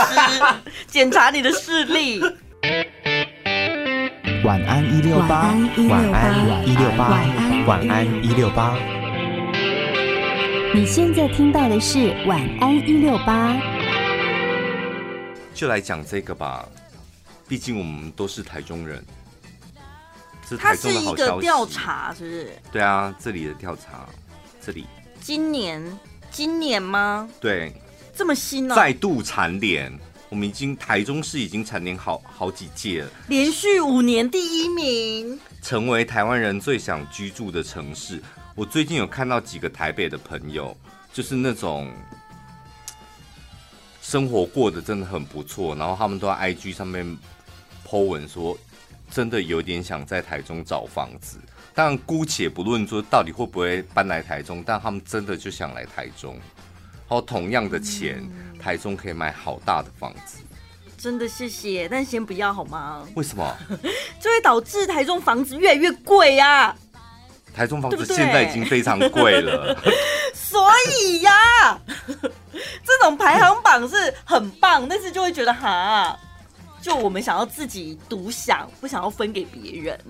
[0.86, 2.22] 检查你的视力？
[4.44, 5.56] 晚安一六八，
[5.88, 7.20] 晚安一六八，
[7.66, 8.78] 晚安一六八。
[10.72, 13.56] 你现在听到的是晚安一六八，
[15.52, 16.64] 就来讲这个吧，
[17.48, 19.04] 毕竟我们都是台中人。
[20.54, 22.52] 它是一个调查，是不是？
[22.70, 24.06] 对啊，这里的调查，
[24.60, 24.86] 这里。
[25.20, 25.82] 今年，
[26.30, 27.26] 今年吗？
[27.40, 27.72] 对，
[28.14, 28.76] 这么新呢、哦？
[28.76, 29.90] 再度蝉联，
[30.28, 38.22] 我们已经台中市已经蝉联好好几届了，连续五年第一名，成为台湾人最想居住的城市。
[38.54, 40.76] 我最近有看到几个台北的朋友，
[41.12, 41.92] 就是那种
[44.00, 47.18] 生活过得真的很不错，然后他们都在 IG 上面
[47.84, 48.56] po 文说，
[49.10, 51.38] 真的有点想在台中找房子。
[51.74, 56.34] 但姑且不论说到底会不会搬来台中，但他们真的就想来台中。
[57.08, 60.38] 然后同样的钱，嗯、台中可以买好大的房子。
[60.98, 63.06] 真的谢谢，但先不要好吗？
[63.14, 63.56] 为什么？
[64.18, 66.76] 就会导致台中房子越来越贵呀、啊。
[67.54, 69.94] 台中房子现在已经非常贵了，对 对
[70.34, 70.68] 所
[71.00, 71.80] 以呀、啊，
[72.84, 76.18] 这种排行榜是很棒，但是就会觉得哈，
[76.86, 80.00] 就我们想要自己独享，不想要分给别人。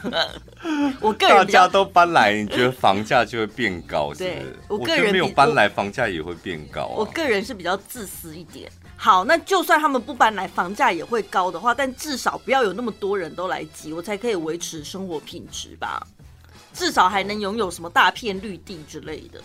[1.02, 4.30] 我个人大家都搬来，你觉得房价就会变高是不是？
[4.30, 6.94] 对，我个人没有搬来，房价也会变高、啊。
[6.96, 8.72] 我个人是比较自私一点。
[8.96, 16.02] 好，那就算他们不搬来，房价也会高的话，但至少不要有那么多人都来挤，我才可以维持生活品质吧。
[16.72, 19.42] 至少还能拥有什么大片绿地之类的。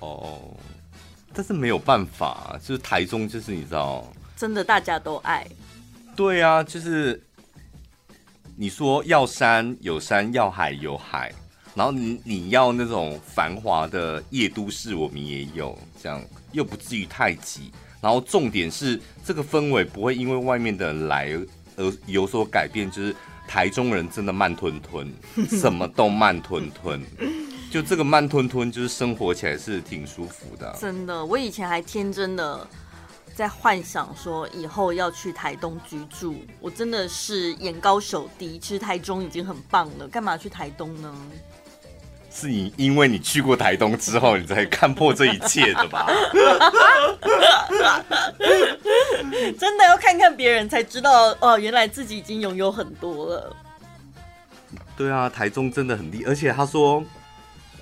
[0.00, 0.54] 哦，
[1.32, 5.46] 但是没有办法，就是台中，就是你知道，真的大家都爱。
[6.16, 7.22] 对啊，就是
[8.56, 11.32] 你说要山有山，要海有海，
[11.74, 16.20] 然后你你要那种繁华的夜都市，我们也有，这样
[16.52, 17.72] 又不至于太挤。
[18.00, 21.28] 然后重点是这个氛围不会因为外面的人来
[21.76, 23.14] 而有所改变，就是
[23.46, 25.12] 台中人真的慢吞吞，
[25.48, 27.00] 什么都慢吞吞，
[27.70, 30.76] 就这个慢吞吞，就是生活起来是挺舒服的。
[30.80, 32.66] 真的，我以前还天真的
[33.34, 41.14] 在幻想说以后要去台东居住，我真的是眼高手低，其实台中已经很棒了，干嘛去台东呢？
[42.30, 46.06] 是你因为你去过台东之后，你才看破这一切的吧？
[49.58, 53.56] 真的要看看别人才知道哦，原来自己已经拥有很多了。
[54.96, 57.02] 对啊，台中真的很厉，而且他说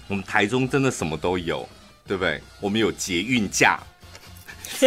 [0.09, 1.69] 我们台中真的什么都有，
[2.07, 2.40] 对不对？
[2.61, 3.79] 我们有捷运架。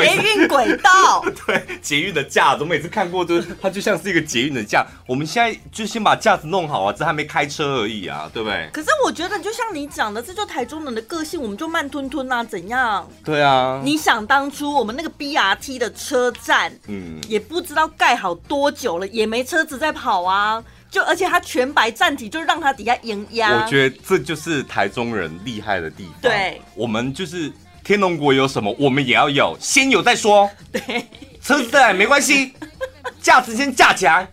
[0.00, 4.86] 捷运轨道， 对，捷运的架子，我每次看过，就是它就像是一个捷运的架。
[5.06, 8.68] 我们现在就先把架子弄好啊，这还没开车而已啊，对不对？
[8.70, 13.08] 可是我觉得，就像你讲的，这就台中人的个性，我们就慢吞吞啊，怎样？
[13.24, 13.80] 对啊。
[13.82, 23.62] 你想当初我们那个 BRT 的车站，嗯，也不知道盖好多久了，也没车子在跑啊，就而且它全白站体，就让它底下营压。
[23.62, 26.14] 我觉得这就是台中人厉害的地方。
[26.22, 27.52] 对，我们就是。
[27.84, 30.50] 天龙国有什么，我们也要有，先有再说。
[30.70, 31.06] 对，
[31.40, 32.52] 车子再来没关系，
[33.22, 34.28] 架子先架起来，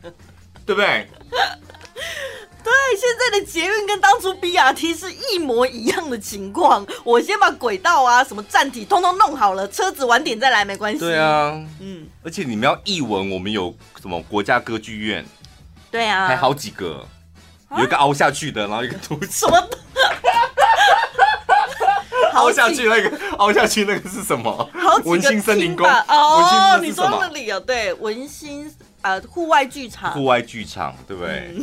[0.65, 1.08] 对不对？
[2.62, 6.86] 对，现在的捷运跟当初 BRT 是一模一样的情况。
[7.06, 11.00] 我先把轨道啊、什么站体通通弄好了，车子晚点再来没关系。
[11.00, 15.26] 对啊，嗯，而且你们要译文，我们有什么国家歌剧院？
[15.95, 17.08] 对啊，还好几个，
[17.77, 19.27] 有一个凹下去的，然后一个凸起。
[19.31, 19.55] 什么？
[22.34, 24.69] 凹下去那个，凹下去那个是什么？
[25.05, 27.58] 文心森林宫哦，你说那里啊？
[27.62, 28.69] 对，文心
[29.01, 31.55] 啊，户外剧场，户外剧场，对不对？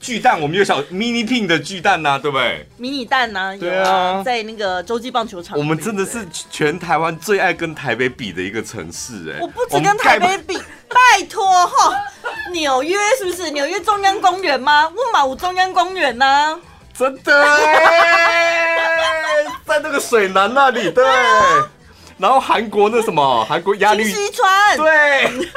[0.00, 2.66] 巨蛋，我们有小 mini pin 的巨蛋呐，对不对？
[2.76, 5.58] 迷你蛋呐，对啊，在那个洲际棒球场。
[5.58, 10.56] 我们真的是全台湾最爱跟台北比的一个城市，哎，我不止跟台北比，
[10.88, 11.96] 拜托哈，
[12.52, 13.50] 纽约是不是？
[13.50, 14.88] 纽约中央公园吗？
[14.88, 16.58] 温马武中央公园呢？
[16.96, 21.04] 真的哎， 在那个水南那里，对。
[22.18, 25.48] 然后韩国那什么，韩国鸭绿清溪川，对。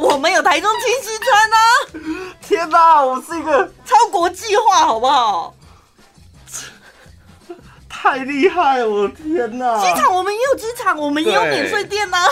[0.00, 1.56] 我们有台中清溪川呢。
[2.40, 5.54] 天哪，我是一个超国际化，好不好？
[7.86, 9.78] 太厉害了，我的天哪！
[9.78, 12.26] 机场我们也有机场，我们也有免税店啊。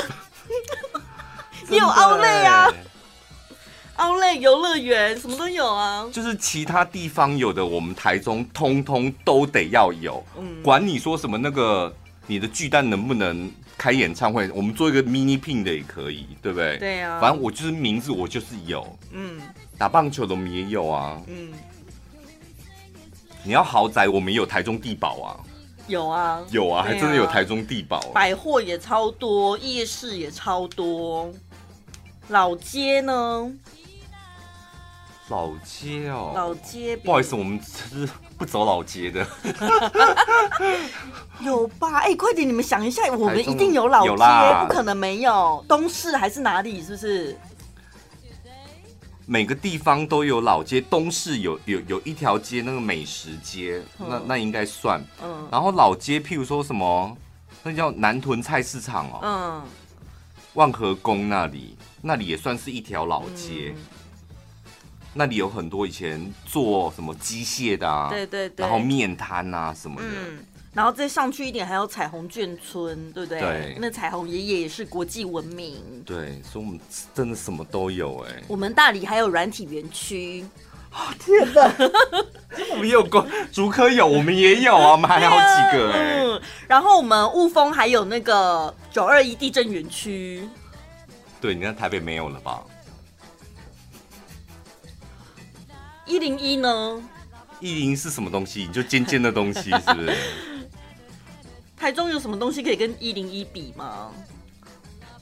[1.69, 2.73] 也有奥莱啊。
[3.97, 10.25] 奥莱游乐园什么都有啊，就是其他地方有的，我们台中通通都得要有。
[10.39, 11.95] 嗯，管你说什么那个
[12.29, 16.77] 你的巨蛋能不能开演唱会，我们做一个 mini pin 的也可以，对不对？
[16.77, 18.87] 对啊，反正我就是名字，我就是有。
[19.12, 19.41] 嗯，
[19.77, 21.21] 打棒球的我们也有啊。
[21.27, 21.53] 嗯，
[23.43, 25.41] 你要豪宅，我们也有台中地堡啊。
[25.87, 27.99] 有啊，有啊，还真的有台中地堡。
[28.12, 31.33] 百货也超多，夜市也超多，
[32.29, 33.51] 老街呢？
[35.29, 39.27] 老街哦，老街，不好意思，我们是不走老街的。
[41.45, 41.99] 有吧？
[41.99, 45.62] 哎、欸，快点，你们想一下，我们一定有老街，不可能没有。
[45.69, 46.83] 东市还是哪里？
[46.83, 47.38] 是不是？
[49.27, 55.05] 每个地方都有老街，东市有有有一条街，那个美食街，嗯、那那应该算。
[55.23, 55.47] 嗯。
[55.53, 57.14] 然后老街，譬如说什么，
[57.62, 59.21] 那叫南屯菜市场哦。
[59.23, 59.62] 嗯。
[60.55, 63.75] 万和宫那里，那里也算是一条老街。
[63.77, 63.98] 嗯
[65.19, 70.39] 那里有很多以前做什么机械的啊，对对对，然后面摊啊什么的，嗯，
[70.73, 73.41] 然后再上去一点还有彩虹眷村，对不对？
[73.41, 75.75] 对，那彩虹爷爷也是国际闻名，
[76.07, 76.79] 对，所以我们
[77.13, 78.43] 真的什么都有哎。
[78.47, 80.47] 我们大理还有软体园区，
[80.93, 81.69] 啊天哪，
[82.71, 86.21] 我们也有过竹科有，我们也有啊， 我们还有好几个哎。
[86.23, 90.49] 嗯，然后我们雾峰还有那个九二一地震园区，
[91.41, 92.63] 对，你看台北没有了吧？
[96.09, 97.01] 一零一呢？
[97.61, 98.64] 一零一是什么东西？
[98.66, 100.16] 你就尖尖的东西 是不是？
[101.77, 104.11] 台中有什么东西可以跟一零一比吗？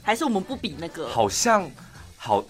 [0.01, 1.07] 还是我们不比那个？
[1.09, 1.69] 好像
[2.15, 2.43] 好，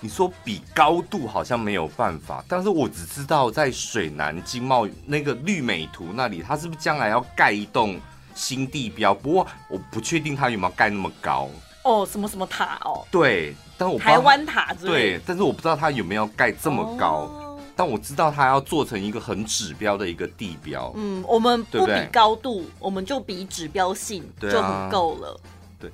[0.00, 8.00] 你说比高度好像没有办法，但是我只知道在水南经贸那个绿美图那里，它是不是将来要盖一栋
[8.34, 9.12] 新地标？
[9.12, 11.48] 不过我不确定它有没有盖那么高。
[11.84, 13.04] 哦，什么什么塔哦？
[13.10, 17.28] 对，但我台湾塔对，但是我不知道它有没有盖这么高。
[17.30, 17.44] 哦
[17.78, 20.92] 但我知道他要做成一个很指标的一个地标。
[20.96, 25.40] 嗯，我们不比高度，对对，我们就比指标性就很够了。
[25.78, 25.88] 对，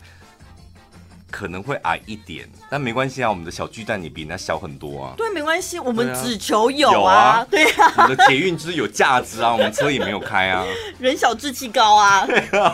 [1.31, 5.13] 可能会矮一点，但没关系啊，我们的小巨蛋也比人家小很多啊。
[5.15, 7.45] 对，没关系，我们只求有啊。
[7.53, 10.65] 对啊，我们的捷运就是有价值啊，我们车也没有开啊。
[10.99, 12.25] 人小志气高啊。
[12.25, 12.73] 对啊。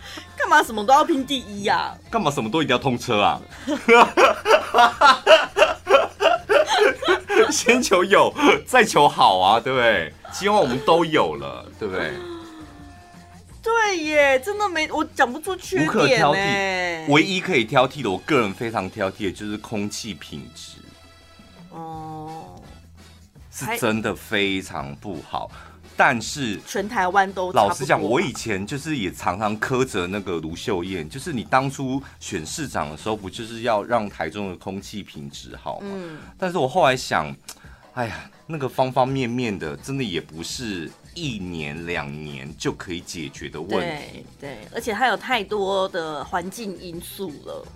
[0.48, 1.94] 干嘛什么都要拼第一呀？
[2.10, 3.42] 干嘛什么都一定要通车啊？
[7.52, 8.34] 先求有，
[8.66, 10.14] 再求好啊，对不对？
[10.32, 12.14] 希望我们都有了，对不对？
[13.62, 17.12] 对耶，真的没我讲不出缺点，无可挑剔。
[17.12, 20.78] 唯一可以挑剔的，我个人非常挑剔的就是空气品质。
[21.72, 22.56] 哦，
[23.52, 25.52] 是真的非常不好。
[25.98, 35.88] 但是全台湾都老实讲，我以前就是也常常苛责那个卢秀燕，就是你当初选市长的时候，不就是要让台中的空气品质好吗？
[35.90, 36.20] 嗯。
[36.38, 37.36] 但是我后来想，
[37.94, 44.24] 哎呀，那个方方面面的，真的也不是一年两年就可以解决的问题。
[44.40, 47.68] 对对，而且它有太多的环境因素了。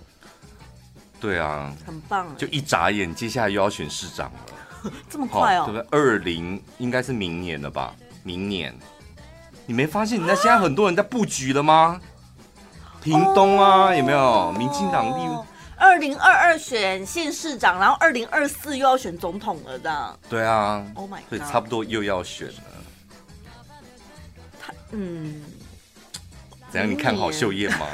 [1.20, 2.36] 对啊，很棒。
[2.36, 5.64] 就一眨眼，接下来又要选市长了， 这么快哦？
[5.66, 5.98] 对不对？
[5.98, 7.94] 二零应该是明年了吧？
[8.22, 8.74] 明年，
[9.66, 12.00] 你没发现人家现在很多人在布局了吗？
[13.02, 14.52] 屏东啊，哦、有没有？
[14.52, 15.36] 民进党立
[15.76, 20.18] 二零二二选县市长，然后二零二四又要选总统了的。
[20.28, 22.54] 对啊，Oh my 所以差不多又要选了。
[24.60, 25.42] 他嗯，
[26.70, 26.88] 怎样？
[26.88, 27.86] 你看好秀艳吗？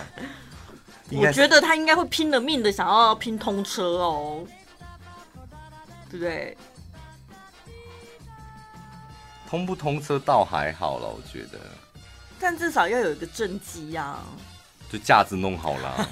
[1.10, 4.44] 我觉得他应该会拼了命的想要拼通车哦，
[6.10, 6.54] 对不对？
[9.48, 11.58] 通不通车倒还好了，我觉得，
[12.38, 14.18] 但至少要有一个政绩呀，
[14.92, 16.08] 就架子弄好了，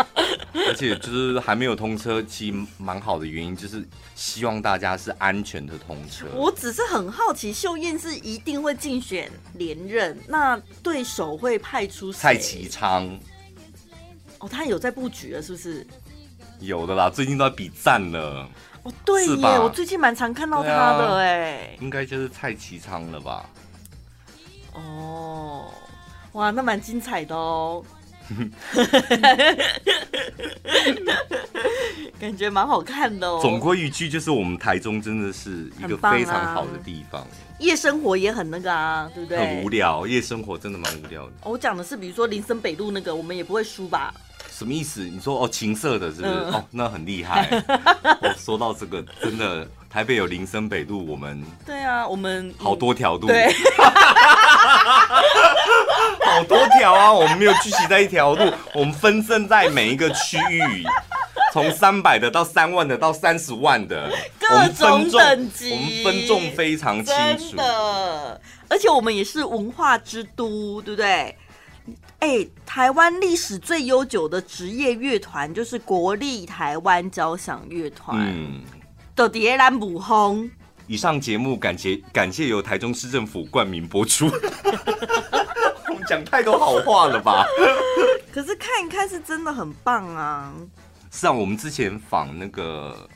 [0.66, 6.24] 而且就是还没有通车，其实蛮好的原因就是希望大家是安全的通车。
[6.32, 12.18] 我只是很好奇，秀燕是一定会竞选连任，那对手会派出谁？
[12.18, 13.06] 蔡其昌。
[14.38, 15.86] 哦，他有在布局了，是不是？
[16.60, 18.48] 有的啦，最近都在比赞了。
[18.88, 23.44] 哦，对耶，吧我最近蛮常看到他的哎，应该就是蔡其昌了吧？
[24.72, 25.66] 哦，
[26.32, 27.84] 哇，那蛮精彩的哦，
[32.18, 33.38] 感觉蛮好看的哦。
[33.42, 37.26] 总归一句，就是我们台中真的是一个非常好的地方，啊、
[37.58, 39.38] 夜生活也很那个啊，对不对？
[39.38, 41.32] 很无聊，夜生活真的蛮无聊的。
[41.44, 44.14] 我讲的是，比如说林森北路那个，我们也不会输吧？
[44.58, 45.02] 什么意思？
[45.02, 46.34] 你说哦，情色的是不是？
[46.34, 47.48] 嗯、哦，那很厉害。
[48.20, 53.46] 我、 哦、说到这个，真的，台北有林森北路，我们对啊，我们好多条路，对，
[56.26, 60.84] 好多条啊，我们没有聚集在一条路，我们分散在每一个区域，
[61.52, 71.36] 从三百的到三万的到三十万的各种等级，我们分众非常清楚的，而且我们也是文化之都，对不对？
[72.66, 78.18] 台湾历史最悠久的职业乐团就是国立台湾交响乐团。
[78.20, 78.62] 嗯，
[79.16, 80.48] 的蝶兰母轰。
[80.86, 84.26] 以上节目感谢感谢由台中市政府冠名播出。
[85.88, 87.46] 我们讲太多好话了吧？
[88.32, 90.52] 可是看一看是真的很棒啊。
[91.10, 93.08] 是啊，我们之前访那个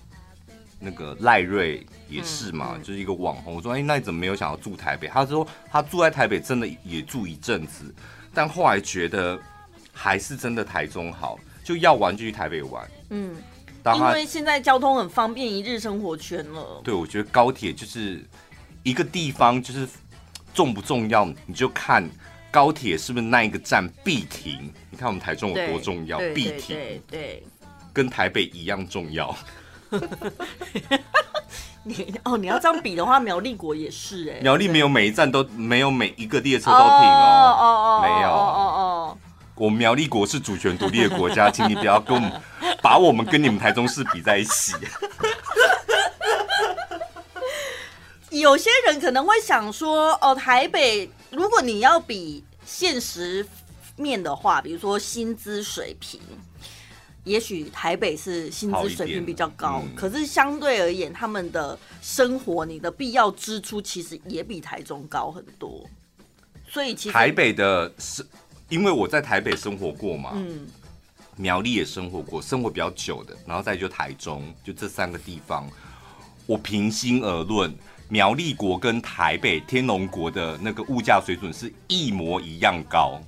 [0.79, 3.55] 那个赖瑞也是嘛，嗯嗯、就是一个网红。
[3.55, 5.07] 我说，哎、欸，那你怎么没有想要住台北？
[5.09, 7.95] 他说他住在台北，真的也住一阵子，
[8.35, 9.39] 但后来觉得
[9.93, 12.91] 还是真的台中好，就要玩就去台北玩。
[13.11, 13.37] 嗯，
[13.95, 16.81] 因为现在交通很方便，一日生活圈了。
[16.85, 18.25] 对，我觉得高铁就是
[18.83, 19.87] 一个地方，就是
[20.55, 22.09] 重不重要，你就看。
[22.51, 24.71] 高铁是不是那一个站必停？
[24.91, 27.43] 你看我们台中有多重要，必停，对，对，
[27.95, 29.35] 跟台北一样重要。
[31.85, 34.41] 你哦，你要这样比的话，苗栗国也是哎。
[34.45, 38.33] 苗栗没有每一站都没有每一个列车都停哦，哦哦，没有哦
[38.77, 39.19] 哦。
[39.55, 42.33] 我们苗栗国是主权独立的国家，请你不要跟我们
[42.81, 44.75] 把我们跟你们台中市比在一起。
[48.31, 51.11] 有些人可能会想说，哦，台北。
[51.31, 53.47] 如果你要比现实
[53.97, 56.21] 面的话，比如说薪资水平，
[57.25, 65.89] 也许台北是薪资水平比较高，嗯，可是相对而言，他们的生活你的必要支出其实也比台中高很多。
[66.69, 68.27] 所以其实台北的是，
[68.69, 70.67] 因为我在台北生活过嘛，嗯，
[71.37, 75.69] 苗栗也生活过，生活比较久的，然后再就台中，就这三个地方，
[76.47, 77.75] 我平心而论。
[78.09, 83.19] 苗栗国跟台北天龙国的那个物价水准是一模一样高，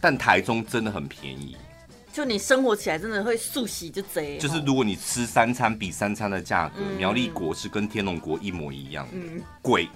[0.00, 1.56] 但台中真的很便宜，
[2.12, 4.36] 就你生活起来真的会速喜就贼。
[4.36, 9.88] 就是如果你吃三餐比三餐的价格，嗯、苗栗国是跟天龙国一模一样，嗯，贵，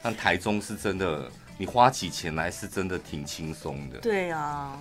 [0.00, 3.98] 但台中是真的，你花起钱来是真的挺轻松的。
[3.98, 4.80] 对啊。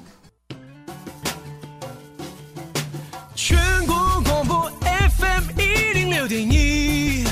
[3.35, 7.25] 全国广播 FM 一零六点一。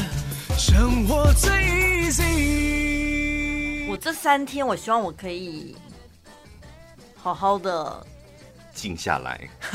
[0.58, 1.50] 生活最
[2.10, 3.90] easy。
[3.90, 5.78] 我这三天，我希望我可以
[7.16, 8.06] 好好的
[8.80, 9.50] 静下来。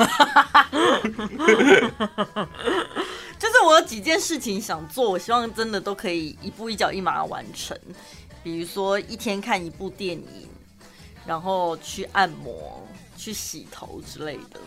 [3.38, 7.78] 就是我有几件事情想做，我希望真的都可以一步一脚印马上完成。
[8.42, 10.48] 比如说一天看一部电影，
[11.26, 12.82] 然后去按摩、
[13.16, 14.60] 去洗头之类的。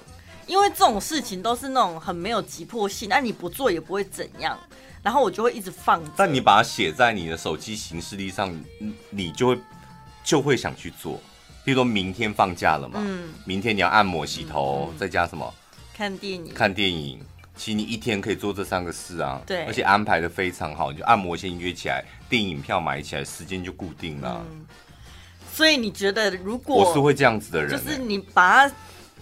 [0.46, 4.58] 因为这种事情都是那种很没有急迫性，那你不做也不会怎样。
[5.04, 6.04] 然后我就会一直放。
[6.16, 8.56] 但你把它写在你的手机行事历上，
[9.10, 9.60] 你就会
[10.24, 11.20] 就会想去做。
[11.68, 15.54] 比如说明天放假了嘛，嗯，明天你要按摩、洗头，再加什么？
[15.94, 16.54] 看电影。
[16.54, 17.20] 看电影，
[17.58, 19.42] 其实你一天可以做这三个事啊。
[19.46, 19.66] 对。
[19.66, 24.46] 而且安排的非常好，你就按摩先约起来，电影票买起来，时间就固定了。
[24.50, 24.66] 嗯。
[25.52, 28.74] 所以你觉得，如果我是会这样子的人，就是你把它。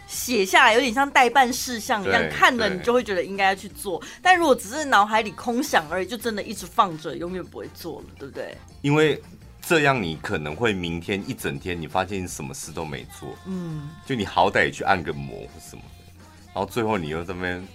[0.08, 4.00] 写下来有点像代办事项一样，看了你就会觉得应该要去做。
[4.22, 8.56] 但如果只是脑海里空想而已，就真的一直放着，永远不会做了，对不对？
[8.84, 9.20] 因为
[9.68, 13.36] 这样你可能会明天一整天，你发现你什么事都没做。
[13.46, 16.14] 嗯，就你好歹也去按个摩或什么的，
[16.54, 17.66] 然后最后你又这边，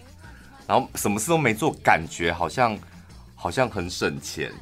[0.67, 2.79] 然后什么事都没做，感觉好像
[3.35, 4.53] 好像很省钱。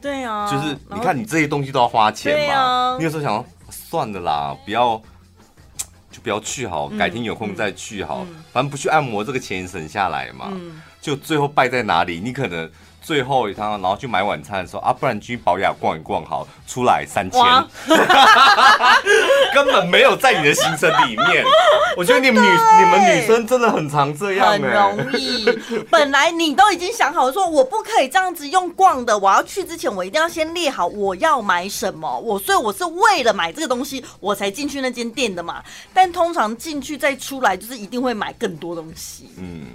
[0.00, 5.02] 对啊，就是你看你这些东西都要花钱嘛，啊、你有时候想说算了啦，不要。
[6.12, 8.24] 就不要去好，改天有空再去好。
[8.24, 10.48] 嗯嗯、反正不去按摩，这个钱省下来嘛。
[10.50, 12.18] 嗯、就最后败在哪里？
[12.18, 12.68] 你可能。
[13.00, 17.40] 最后一趟，然后去买晚餐的时候啊，不然去宝雅逛一逛好，出来三千，
[19.54, 21.44] 根本没有在你的行程里面。
[21.96, 25.44] 我觉得你们女你们女生真的很常这样，很容易。
[25.90, 32.18] 本来你都已经想好说，我不可以这样子用逛的，我要去之前我一定要先列好我要买什么。
[32.20, 35.62] 我所以我是为了买这个东西我才进去那间店的嘛。
[35.92, 39.66] 但通常进去再出来，就是一定会买更多东西，嗯，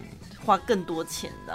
[0.46, 1.54] 花更多钱的。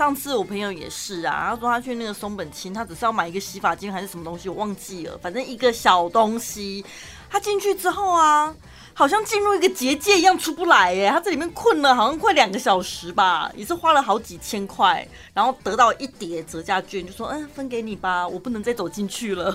[0.00, 6.82] 上次我朋友也是啊，他说他去那个松本清，他只是要买一个洗发精还是什么东西，我忘记了，反正一个小东西。
[7.28, 8.54] 他进去之后啊，
[8.94, 11.10] 好像进入一个结界一样出不来耶。
[11.10, 19.54] 他在里面困了好像快两个小时吧，也是花了好几千块，然后得到一叠折价券，就说嗯，分给你吧，我不能再走进去了。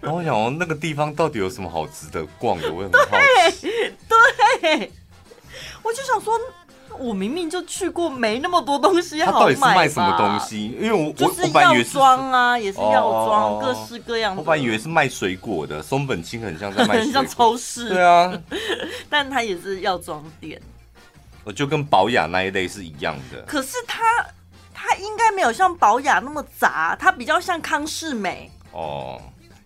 [0.00, 2.72] 然后我想哦，那个地方到底有什么好值得逛的？
[2.72, 3.18] 我也很好
[3.50, 3.68] 奇。
[4.08, 4.92] 对，对，
[5.82, 6.40] 我就想说。
[6.98, 9.32] 我明明就去过，没那么多东西好买。
[9.32, 10.66] 他到底是卖什么东西？
[10.80, 14.40] 因为我我我本来以为是药妆啊，也是药妆，各式各样的。
[14.40, 17.88] 我本来以为是卖水果的，松本清很像在 卖，很像超市。
[17.88, 18.32] 对啊，
[19.10, 20.60] 但它也是药妆店。
[21.44, 23.42] 我就跟宝雅那一类是一样的。
[23.42, 24.02] 可是它
[24.72, 28.50] 它应该没有像宝雅那么杂，它比较像康士美。
[28.72, 29.20] 哦，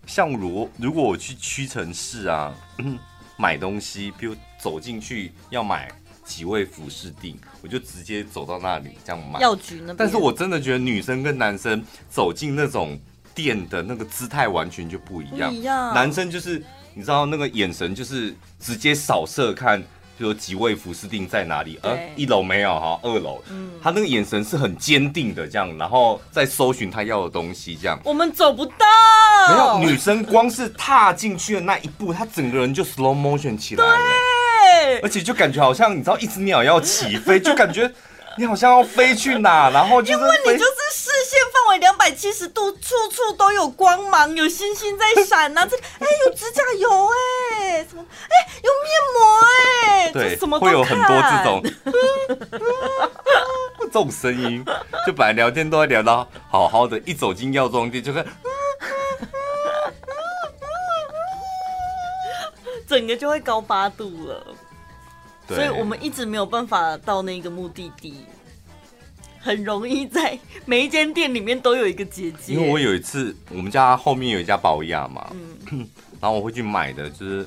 [0.05, 2.53] 像如如果我去屈臣氏啊，
[3.37, 5.89] 买东西，比如走进去要买。
[6.29, 9.39] 几位服饰店，我就直接走到那里这样买。
[9.39, 9.95] 药局那边。
[9.97, 12.97] 但是我真的觉得女生跟男生走进那种
[13.33, 15.51] 店的那个姿态完全就不一样。
[15.51, 15.91] 一样。
[15.95, 16.63] 男生就是
[16.93, 21.79] 你知道那个眼神就是直接扫射看，比如说几位服饰店在哪里？
[21.81, 27.99] 呃对，一楼没有哈，二楼，嗯他那个眼神是很坚定的这样，然后再搜寻他要的东西这样。
[28.03, 28.85] 我们走不到。
[29.47, 33.95] 没有，女生光是踏进去的那一步，她整个人就 slow motion 起来了，
[34.69, 37.91] 对而且就感觉好像你知道一只鸟要起飞，就感觉
[38.37, 45.65] 你好像要飞去哪，然后就是因为你就是视线范围两百七十度，处处都有光芒，有星星在闪呐、啊。
[45.65, 46.89] 这哎、欸、有指甲油
[47.59, 51.63] 哎、欸，什么哎、欸、有面膜哎、欸，对，就什么会有很多这看种
[53.81, 54.63] 这种声音，
[55.05, 58.25] 就本来聊天都会聊到好好的，一走进药妆店就看。
[62.87, 64.55] 整个就会高八度了，对
[65.55, 68.13] 所以我们一直没有办法到那个目的地，
[69.39, 72.53] 很容易在每一间店里面都有一个姐姐。
[72.53, 75.33] 因为我有一次，我们家后面有一家保雅嘛，
[75.71, 75.87] 嗯，
[76.21, 77.43] 然后我会去买的就是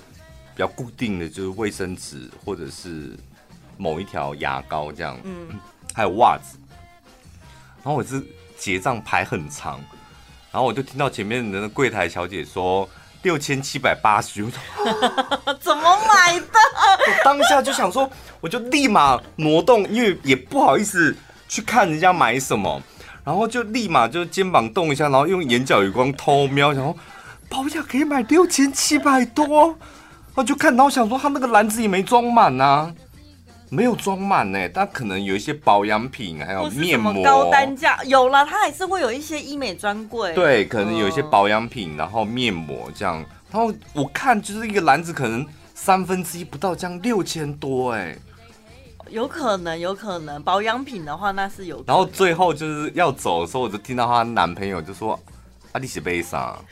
[0.55, 3.17] 比较固定的就是卫生纸或者是
[3.77, 5.49] 某一条牙膏这样，嗯，
[5.95, 6.59] 还有袜子。
[7.85, 8.23] 然后我是
[8.59, 9.81] 结账排很长，
[10.51, 12.89] 然后我就听到前面的那柜台小姐说。
[13.23, 14.45] 六千七百八十，
[15.61, 16.47] 怎么买的？
[17.09, 18.09] 我 当下就想说，
[18.41, 21.17] 我就立马挪动，因为也不好意思
[21.49, 22.83] 去看人家买什么，
[23.25, 26.97] 然后就立马就肩膀动一下，然后用眼角余光偷瞄，然后
[27.49, 32.93] 保养可以买六千七百多，然后就看到想说他那个篮子也没装满啊，
[33.75, 48.15] 没有装满呢，但可能有一些保养品，还有面膜，高单价有了，它还是会有一些医美专柜，对，可能有一些保养品，然后面膜这样，然后我看就是一个篮子可能三分之一不到，这样六千多哎，
[49.09, 50.43] 有可能，有可能。
[50.43, 55.19] 保养品的话那是有，然后最后就是要走的时候，我就听到她男朋友就说
[55.73, 56.63] ：“啊，你是悲伤。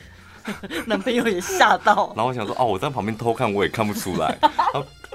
[0.85, 4.37] ”男朋友也吓到， 然后我想说：“哦，我在旁边偷看，我也看不出来。”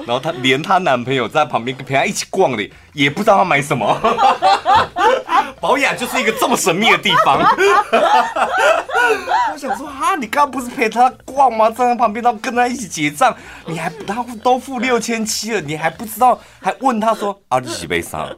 [0.05, 3.99] 然后她连她男朋友在旁边陪她一起逛的，也不知道她买什么。
[5.61, 7.41] 保养就是一个这么神秘的地方。
[9.53, 11.71] 我想说：“哈，你刚刚不是陪她逛吗？
[11.71, 13.35] 站在旁边，然后跟她一起结账，
[13.65, 18.29] 你还他都付六千七了，你还不知道，还问她说：‘啊，你是悲伤。’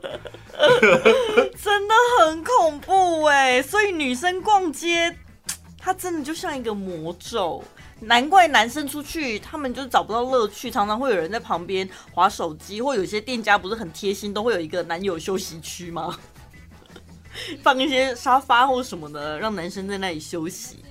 [1.61, 3.61] 真的很恐怖哎！
[3.61, 5.17] 所以女生逛街。”
[5.81, 7.65] 她真的就像一个魔咒，
[8.01, 16.17] 难怪男生出去他们就找不到乐趣，常常会有人在旁边划手机，或有些店家不是很贴心，都会有一个男友休息区吗？
[17.63, 20.85] 放一些沙发或什么的，让男生在那里休息。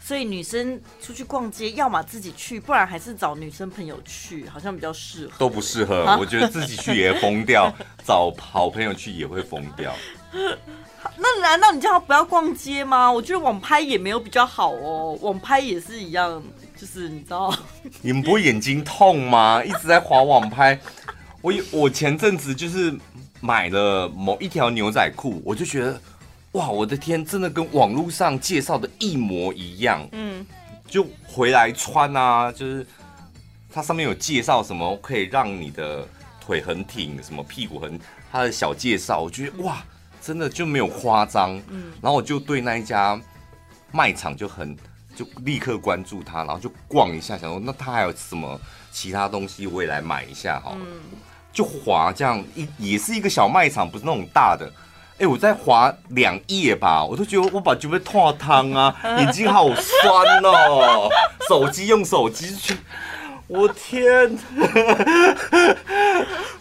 [0.00, 5.32] 所以女生出去逛街，要么自己去，不然还是找女生朋友去，好像比较适合。
[5.38, 7.70] 都不适合，我觉得自己去也疯掉，
[8.06, 9.94] 找好朋友去也会疯掉。
[11.16, 13.10] 那难道你叫他不要逛街吗？
[13.10, 16.42] 我觉得网拍也没有比较好哦，网拍也是一样，
[16.76, 17.54] 就是你知道。
[18.02, 19.62] 你们不会眼睛痛吗？
[19.64, 20.78] 一直在滑网拍。
[21.40, 22.96] 我我前阵子就是
[23.40, 26.00] 买了某一条牛仔裤，我就觉得
[26.52, 30.06] 哇，我的天，真的跟网络上介绍的一模一样。
[30.12, 30.44] 嗯，
[30.88, 32.86] 就回来穿啊，就是
[33.72, 36.06] 它上面有介绍什么可以让你的
[36.40, 37.98] 腿很挺，什么屁股很，
[38.32, 39.82] 它的小介绍，我觉得哇。
[40.20, 43.18] 真的就没有夸张，嗯，然后我就对那一家
[43.92, 44.76] 卖场就很
[45.14, 48.60] 就立刻关注他，然后就逛一下，想说那他还有什么
[48.90, 51.00] 其他东西我也来买一下好了，嗯，
[51.52, 54.70] 就滑这样一也是一个小卖场，不是那种大的，
[55.18, 61.08] 哎，我在滑两页吧，我都觉得我把就被烫烫啊， 眼睛好酸哦，
[61.48, 62.76] 手机用手机去，
[63.48, 64.38] 我天。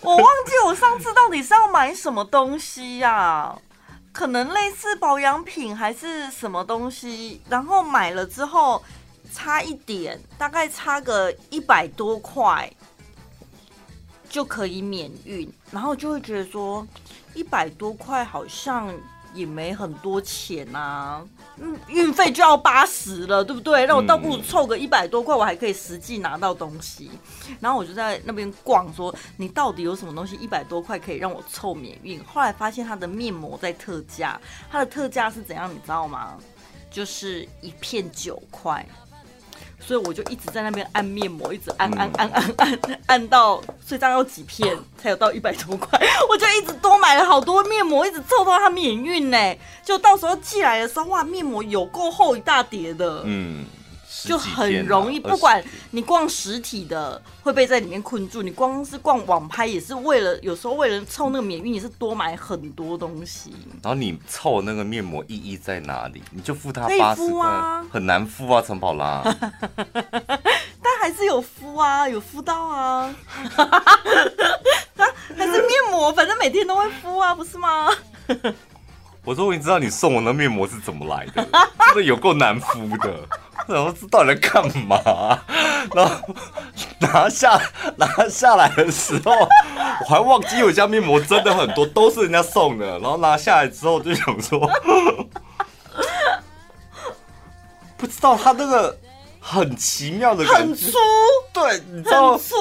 [0.01, 3.59] 我忘记我上次到底是要买什么东西呀、啊？
[4.13, 8.83] 可能类似保养品还是什么东西，然后买了之后
[9.31, 12.71] 差一点，大概差个一百多块
[14.27, 16.87] 就可以免运，然后就会觉得说
[17.35, 18.91] 一百多块好像。
[19.37, 21.23] 也没很多钱啊，
[21.57, 23.85] 嗯，运费就要八十了，对不对？
[23.85, 27.11] 那我倒不如凑个一百多块，我还可以实际拿到东西。
[27.59, 32.23] 然后我就在那边逛，说你到底有什么东西一百多块可以让我凑免运？
[32.23, 36.37] 后来发现它的面膜在特价，它的特价是怎样，你知道吗？
[36.89, 38.85] 就是一片九块。
[39.79, 45.99] 所以我就一直在那边按面膜，一直按按按按按按到，所以这样要几片才有到一百多块？
[46.29, 49.55] 我就一直多买了好多面膜，一直凑到它免运呢。
[49.85, 53.21] 就到时候寄来的时候，哇，面膜有够厚一大叠的。
[53.25, 53.65] 嗯。
[54.23, 63.51] 就很容易，不管你逛实体的会被在里面困住，你光是逛网拍也是为了，有时候为了凑那个免运，也是多买很多东西。
[63.81, 66.21] 然后你凑那个面膜意义在哪里？
[66.31, 67.49] 你就付他八十块，
[67.91, 69.23] 很难付啊，陈宝拉。
[70.81, 73.15] 但还还是有敷啊，有敷到啊，
[75.37, 77.89] 还是面膜，反正每天都会敷啊，不是吗？
[79.23, 81.47] 我终于知道你送我那面膜是怎么来的，
[81.85, 83.25] 真的有够难敷的。
[83.67, 84.97] 然后知道你在干嘛，
[85.93, 86.33] 然后
[86.99, 87.61] 拿下
[87.97, 89.31] 拿下来的时候，
[90.01, 92.99] 我还忘记我家面膜真的很多，都是人家送的。
[92.99, 94.59] 然后拿下来之后就想说，
[97.97, 98.97] 不知道他那个
[99.39, 100.97] 很奇妙的感觉，很粗，
[101.53, 102.55] 对，你知道很粗。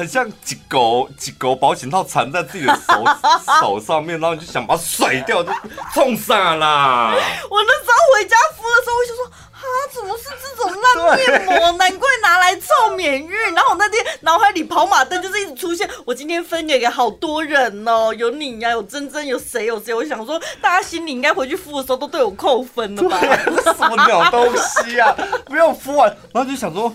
[0.00, 3.04] 很像几狗几狗保险套缠在自己的手
[3.60, 5.52] 手上面，然后你就想把它甩掉，就
[5.92, 7.12] 冲上啦。
[7.50, 11.72] 我那时候回家敷的时候，我就说啊，怎么是这种烂面膜？
[11.72, 13.54] 难怪拿来凑免运。
[13.54, 19.92] 然后我那天脑海里跑马灯就是一直出现，我今天分给给好多人哦，有你呀、啊，有珍珍，有谁有谁？
[19.92, 23.20] 我想说，大家心里应该回去敷的时候都对我扣分了吧？
[23.62, 25.14] 这什么鸟东西啊！
[25.44, 26.90] 不用敷完，然后就想说。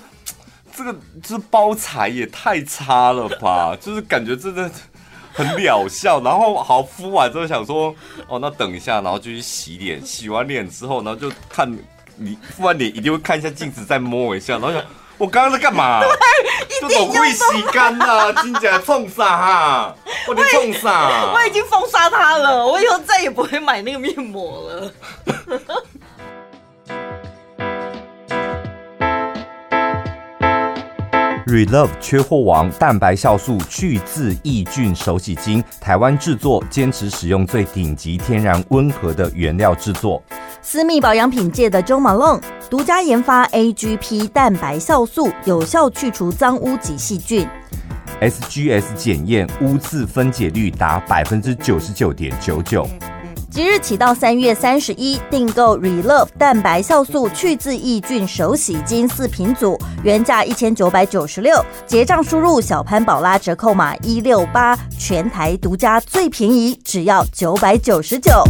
[0.76, 4.70] 这个就是包材也太差了吧， 就是感觉真的
[5.34, 6.22] 很疗效。
[6.22, 7.96] 然后好敷完之后想说，
[8.28, 10.06] 哦，那等一下，然后就去洗脸。
[10.06, 11.72] 洗完脸之后，然后就看
[12.18, 14.54] 你敷完脸一定会看一下镜子，再摸一下。
[14.54, 14.84] 然后想，
[15.18, 16.02] 我刚刚在干嘛？
[16.82, 19.94] 对，一定会洗干了，金甲冲啥？
[20.28, 21.32] 我得冲啥？
[21.34, 24.92] 我已经封杀他了，我以后再也不会买那个面膜了。
[31.46, 40.24] Relove 缺货王蛋白酵素去渍抑菌手洗精，台湾制作，坚持使用最顶级天然温和的原料制作。
[40.64, 47.48] 私密保养品界的 Jo Malone 独家研发 AGP 蛋白酵素，有效去除脏污及细菌。
[48.22, 52.88] SGS 检验污渍分解率达百分之九十九点九九。
[53.56, 68.44] 即日起到三月三十一，订购 Relove 蛋白酵素去渍抑菌手洗精四瓶组，原价一千九百九十六，结账输入小潘宝拉折扣码一六八，全台独家最便宜，只要九百九十九。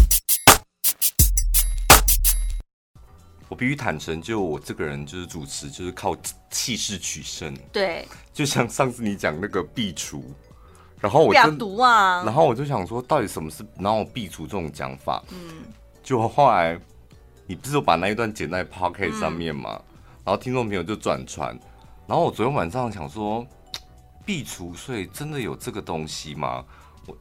[3.47, 6.17] 我必须坦诚，就我这个人就是主持，就是靠
[6.49, 7.55] 气势取胜。
[7.71, 10.23] 对，就像上次你讲那个壁橱。
[11.05, 15.23] 然后我就，啊、然后我就想说，到底什么是然后避除这种讲法？
[15.29, 15.37] 嗯，
[16.01, 16.75] 就后来
[17.45, 19.75] 你不是有把那一段剪在 p o c k e t 上面嘛？
[19.75, 19.93] 嗯、
[20.23, 21.55] 然后听众朋友就转传，
[22.07, 23.45] 然后我昨天晚上想说，
[24.25, 26.65] 壁橱，所以真的有这个东西吗？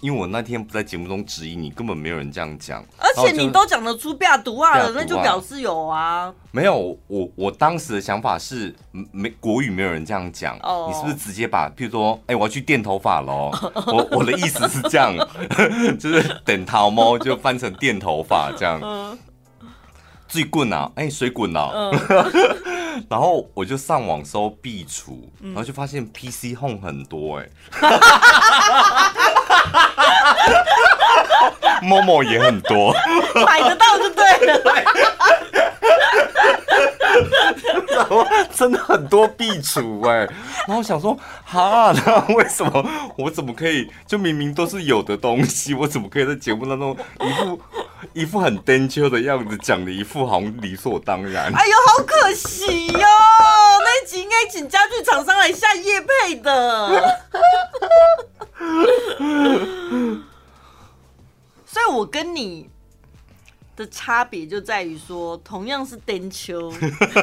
[0.00, 2.84] 因为我那天不在节目中质疑你，根本没有人这样讲。
[2.98, 6.32] 而且你都讲得出“变毒啊”了，那就表示有啊。
[6.50, 8.74] 没有，我我当时的想法是，
[9.12, 10.56] 没国语没有人这样讲。
[10.62, 10.86] 哦。
[10.88, 13.50] 你是不是直接把，譬如说，哎、欸，我要去电头发喽？
[13.86, 15.14] 我我的意思是这样，
[15.98, 18.80] 就是等桃猫就翻成电头发这样。
[18.82, 19.18] 嗯。
[20.26, 20.90] 最棍啊！
[20.96, 21.70] 哎、欸，水滚啊！
[21.72, 21.92] 嗯、
[23.08, 27.50] 然后我就上网搜壁橱，然后就发现 PC Home 很多哎、欸。
[31.82, 32.94] 某某也很多，
[33.46, 34.60] 买得到就对了。
[37.88, 40.26] 然 后真的很多壁橱哎，
[40.66, 42.84] 然后想说，哈，那为什么
[43.16, 43.88] 我怎么可以？
[44.06, 47.60] 就明明都是有的东西，我怎么可以在节目当中一副
[48.12, 51.52] 一副很颠秋的样子，讲的一副好像理所当然？
[51.54, 57.18] 哎呦，好可惜哟、哦，那一集应该请家具厂商来下夜配的。
[61.74, 62.70] 所以，我跟你
[63.74, 66.72] 的差别就在于说，同样是丁秋，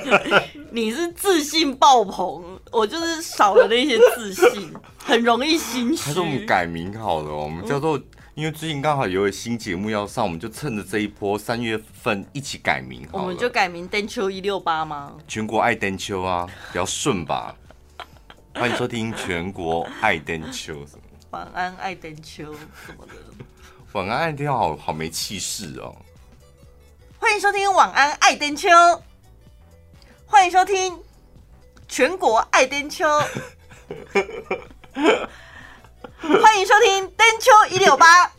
[0.72, 6.04] 你是自信爆棚，我就是少了那些自信，很容易心虚。
[6.04, 7.98] 还是我们改名好了，我们叫做，
[8.36, 13.08] 因为最近刚好有个新节目要上，我们就趁着这一波三月份一起改名。
[13.14, 15.14] 我们就改名丁秋一六八吗？
[15.30, 17.56] 全国爱丁秋啊，比较顺吧。
[18.56, 21.04] 欢迎收听全国爱丁秋什么。
[21.30, 22.54] 晚安，爱丁秋
[22.86, 23.14] 什么的。
[23.94, 25.94] 晚安，爱丁好好没气势哦。
[27.20, 28.70] 欢迎收听晚安，爱丁秋。
[30.26, 31.04] 欢迎收听
[31.90, 33.06] 全国爱丁秋。
[36.42, 38.32] 欢迎收听丁秋一六八。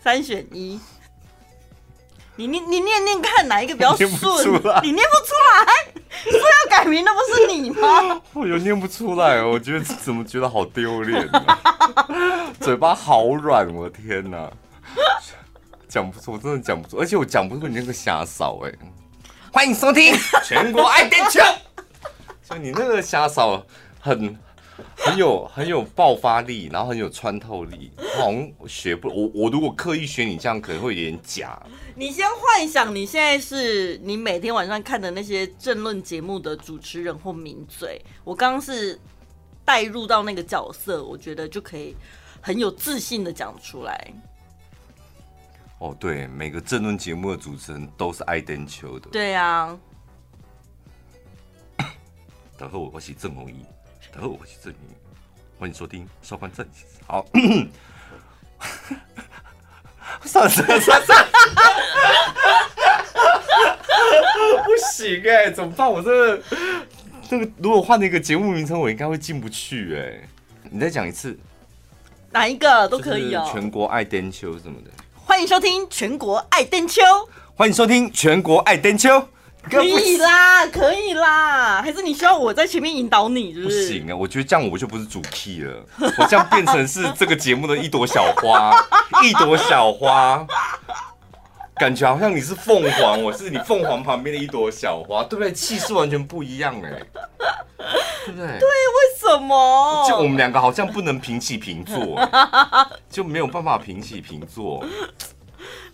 [0.00, 0.80] 三选一。
[2.36, 4.08] 你念你念念看哪一个比较顺？
[4.84, 8.20] 你念不出来，说要改名的不是你吗？
[8.34, 11.58] 我又念不出来，我觉得怎么觉得好丢脸啊！
[12.60, 14.50] 嘴巴好软，我天哪，
[15.88, 18.72] 讲不出，我真的讲不出，而且我讲不出你那个瞎嫂哎！
[19.52, 21.40] 欢迎收听全国爱丁秋，
[22.48, 23.62] 就你那个瞎嫂
[24.00, 24.36] 很
[24.96, 27.90] 很有很有爆发力，然后很有穿透力。
[28.16, 31.60] 好像学不我我如果刻意学你这样，可能会有点假。
[31.94, 38.00] 你先幻想你现在是你每天晚上看的那些政论节目的主持人或名嘴。
[38.24, 38.98] 我刚刚是
[39.64, 41.94] 带入到那个角色，我觉得就可以
[42.40, 44.12] 很有自信的讲出来。
[45.78, 49.10] 哦，对，每个政论节目的主持人都是爱登秋的。
[49.10, 49.78] 对啊。
[52.56, 53.64] 大家好，我是郑弘仪。
[54.10, 54.76] 大家好，我是郑宇。
[55.58, 56.64] 欢迎收听《少观正》。
[57.06, 57.26] 好，
[60.24, 61.04] 算了算了算了，
[64.64, 65.90] 不行哎、欸，怎么办？
[65.90, 66.42] 我这个
[67.28, 70.28] 这个，如果换了一个节目名称，我应该会进不去哎、欸。
[70.70, 71.38] 你再讲一次，
[72.30, 73.46] 哪一个都可以哦。
[73.52, 74.90] 全国爱登秋什么的。
[75.14, 77.02] 欢迎收听《全国爱登秋》。
[77.54, 79.10] 欢迎收听《全国爱登秋》。
[79.68, 83.86] 可以啦，可以啦，还是你需要我在前面引导你，是不是？
[83.86, 85.84] 不行啊，我觉得这样我就不是主 key 了，
[86.18, 88.72] 我这样变成是这个节目的一朵小花，
[89.22, 90.46] 一朵小花，
[91.76, 95.52] 感觉好像你是凤凰，我是你凤凰旁边的一朵小花，对不对？
[95.52, 97.02] 气势完全不一样哎，
[98.24, 98.46] 对不对？
[98.58, 100.06] 对，为什么？
[100.08, 102.18] 就我们两个好像不能平起平坐，
[103.10, 104.84] 就没有办法平起平坐，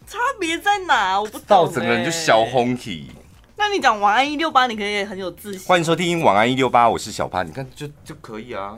[0.07, 1.21] 差别在哪？
[1.21, 3.11] 我不知道，整个人就小红体。
[3.57, 5.65] 那你讲晚安一六八，你可以很有自信。
[5.67, 8.77] 欢迎收听晚安一六八，我是小潘，你看就就可以啊。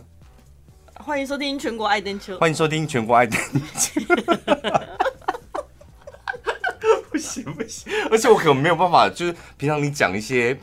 [0.94, 2.38] 欢迎收听全国爱登秋。
[2.38, 3.40] 欢迎收听全国爱登
[3.78, 4.00] 秋。
[7.10, 10.54] 不行不行，而且我可能没有办法，就是平常你讲一些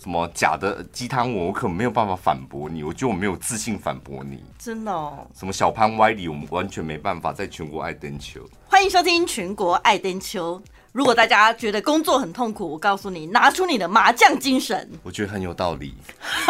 [0.00, 2.82] 什么假的鸡汤文，我可能没有办法反驳你。
[2.82, 4.42] 我觉得我没有自信反驳你。
[4.58, 5.24] 真的哦。
[5.34, 8.40] 什么小潘歪理，我们完全没办法在全国爱登秋。
[8.66, 10.60] 欢迎收听全国爱登秋。
[10.92, 14.90] 如果大家觉得工作很痛苦，我告诉你，拿出你的麻将精神。
[15.02, 15.94] 我觉得很有道理。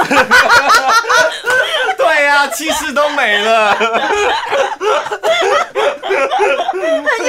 [1.99, 3.77] 对呀、啊，气势都没了。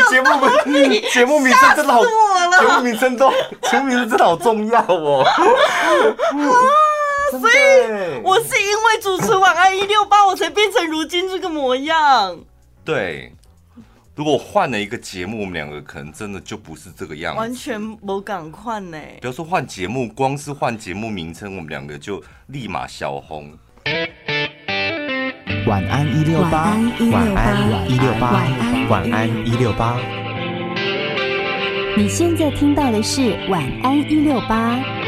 [0.09, 0.29] 节目
[0.65, 2.09] 名节目名称真的好，节
[2.67, 3.31] 目名称都
[3.63, 5.23] 节目名称真的好重要哦。
[5.25, 5.37] 啊，
[7.31, 12.39] 所以我是因为主持晚安一六八，我才变成如今这个模样。
[12.85, 13.33] 对。
[14.19, 18.97] 如果换了一个节目，我们两个可能真的就不是这个样子，完全没敢换呢。
[19.21, 23.57] 比如说换节目，光是换节目名称，我们两个就立马小红。
[25.65, 26.77] 晚安一六八，
[27.13, 28.43] 晚安一六八，
[28.89, 29.97] 晚安一六八。
[31.95, 34.98] 你现在听到的是晚安一六八。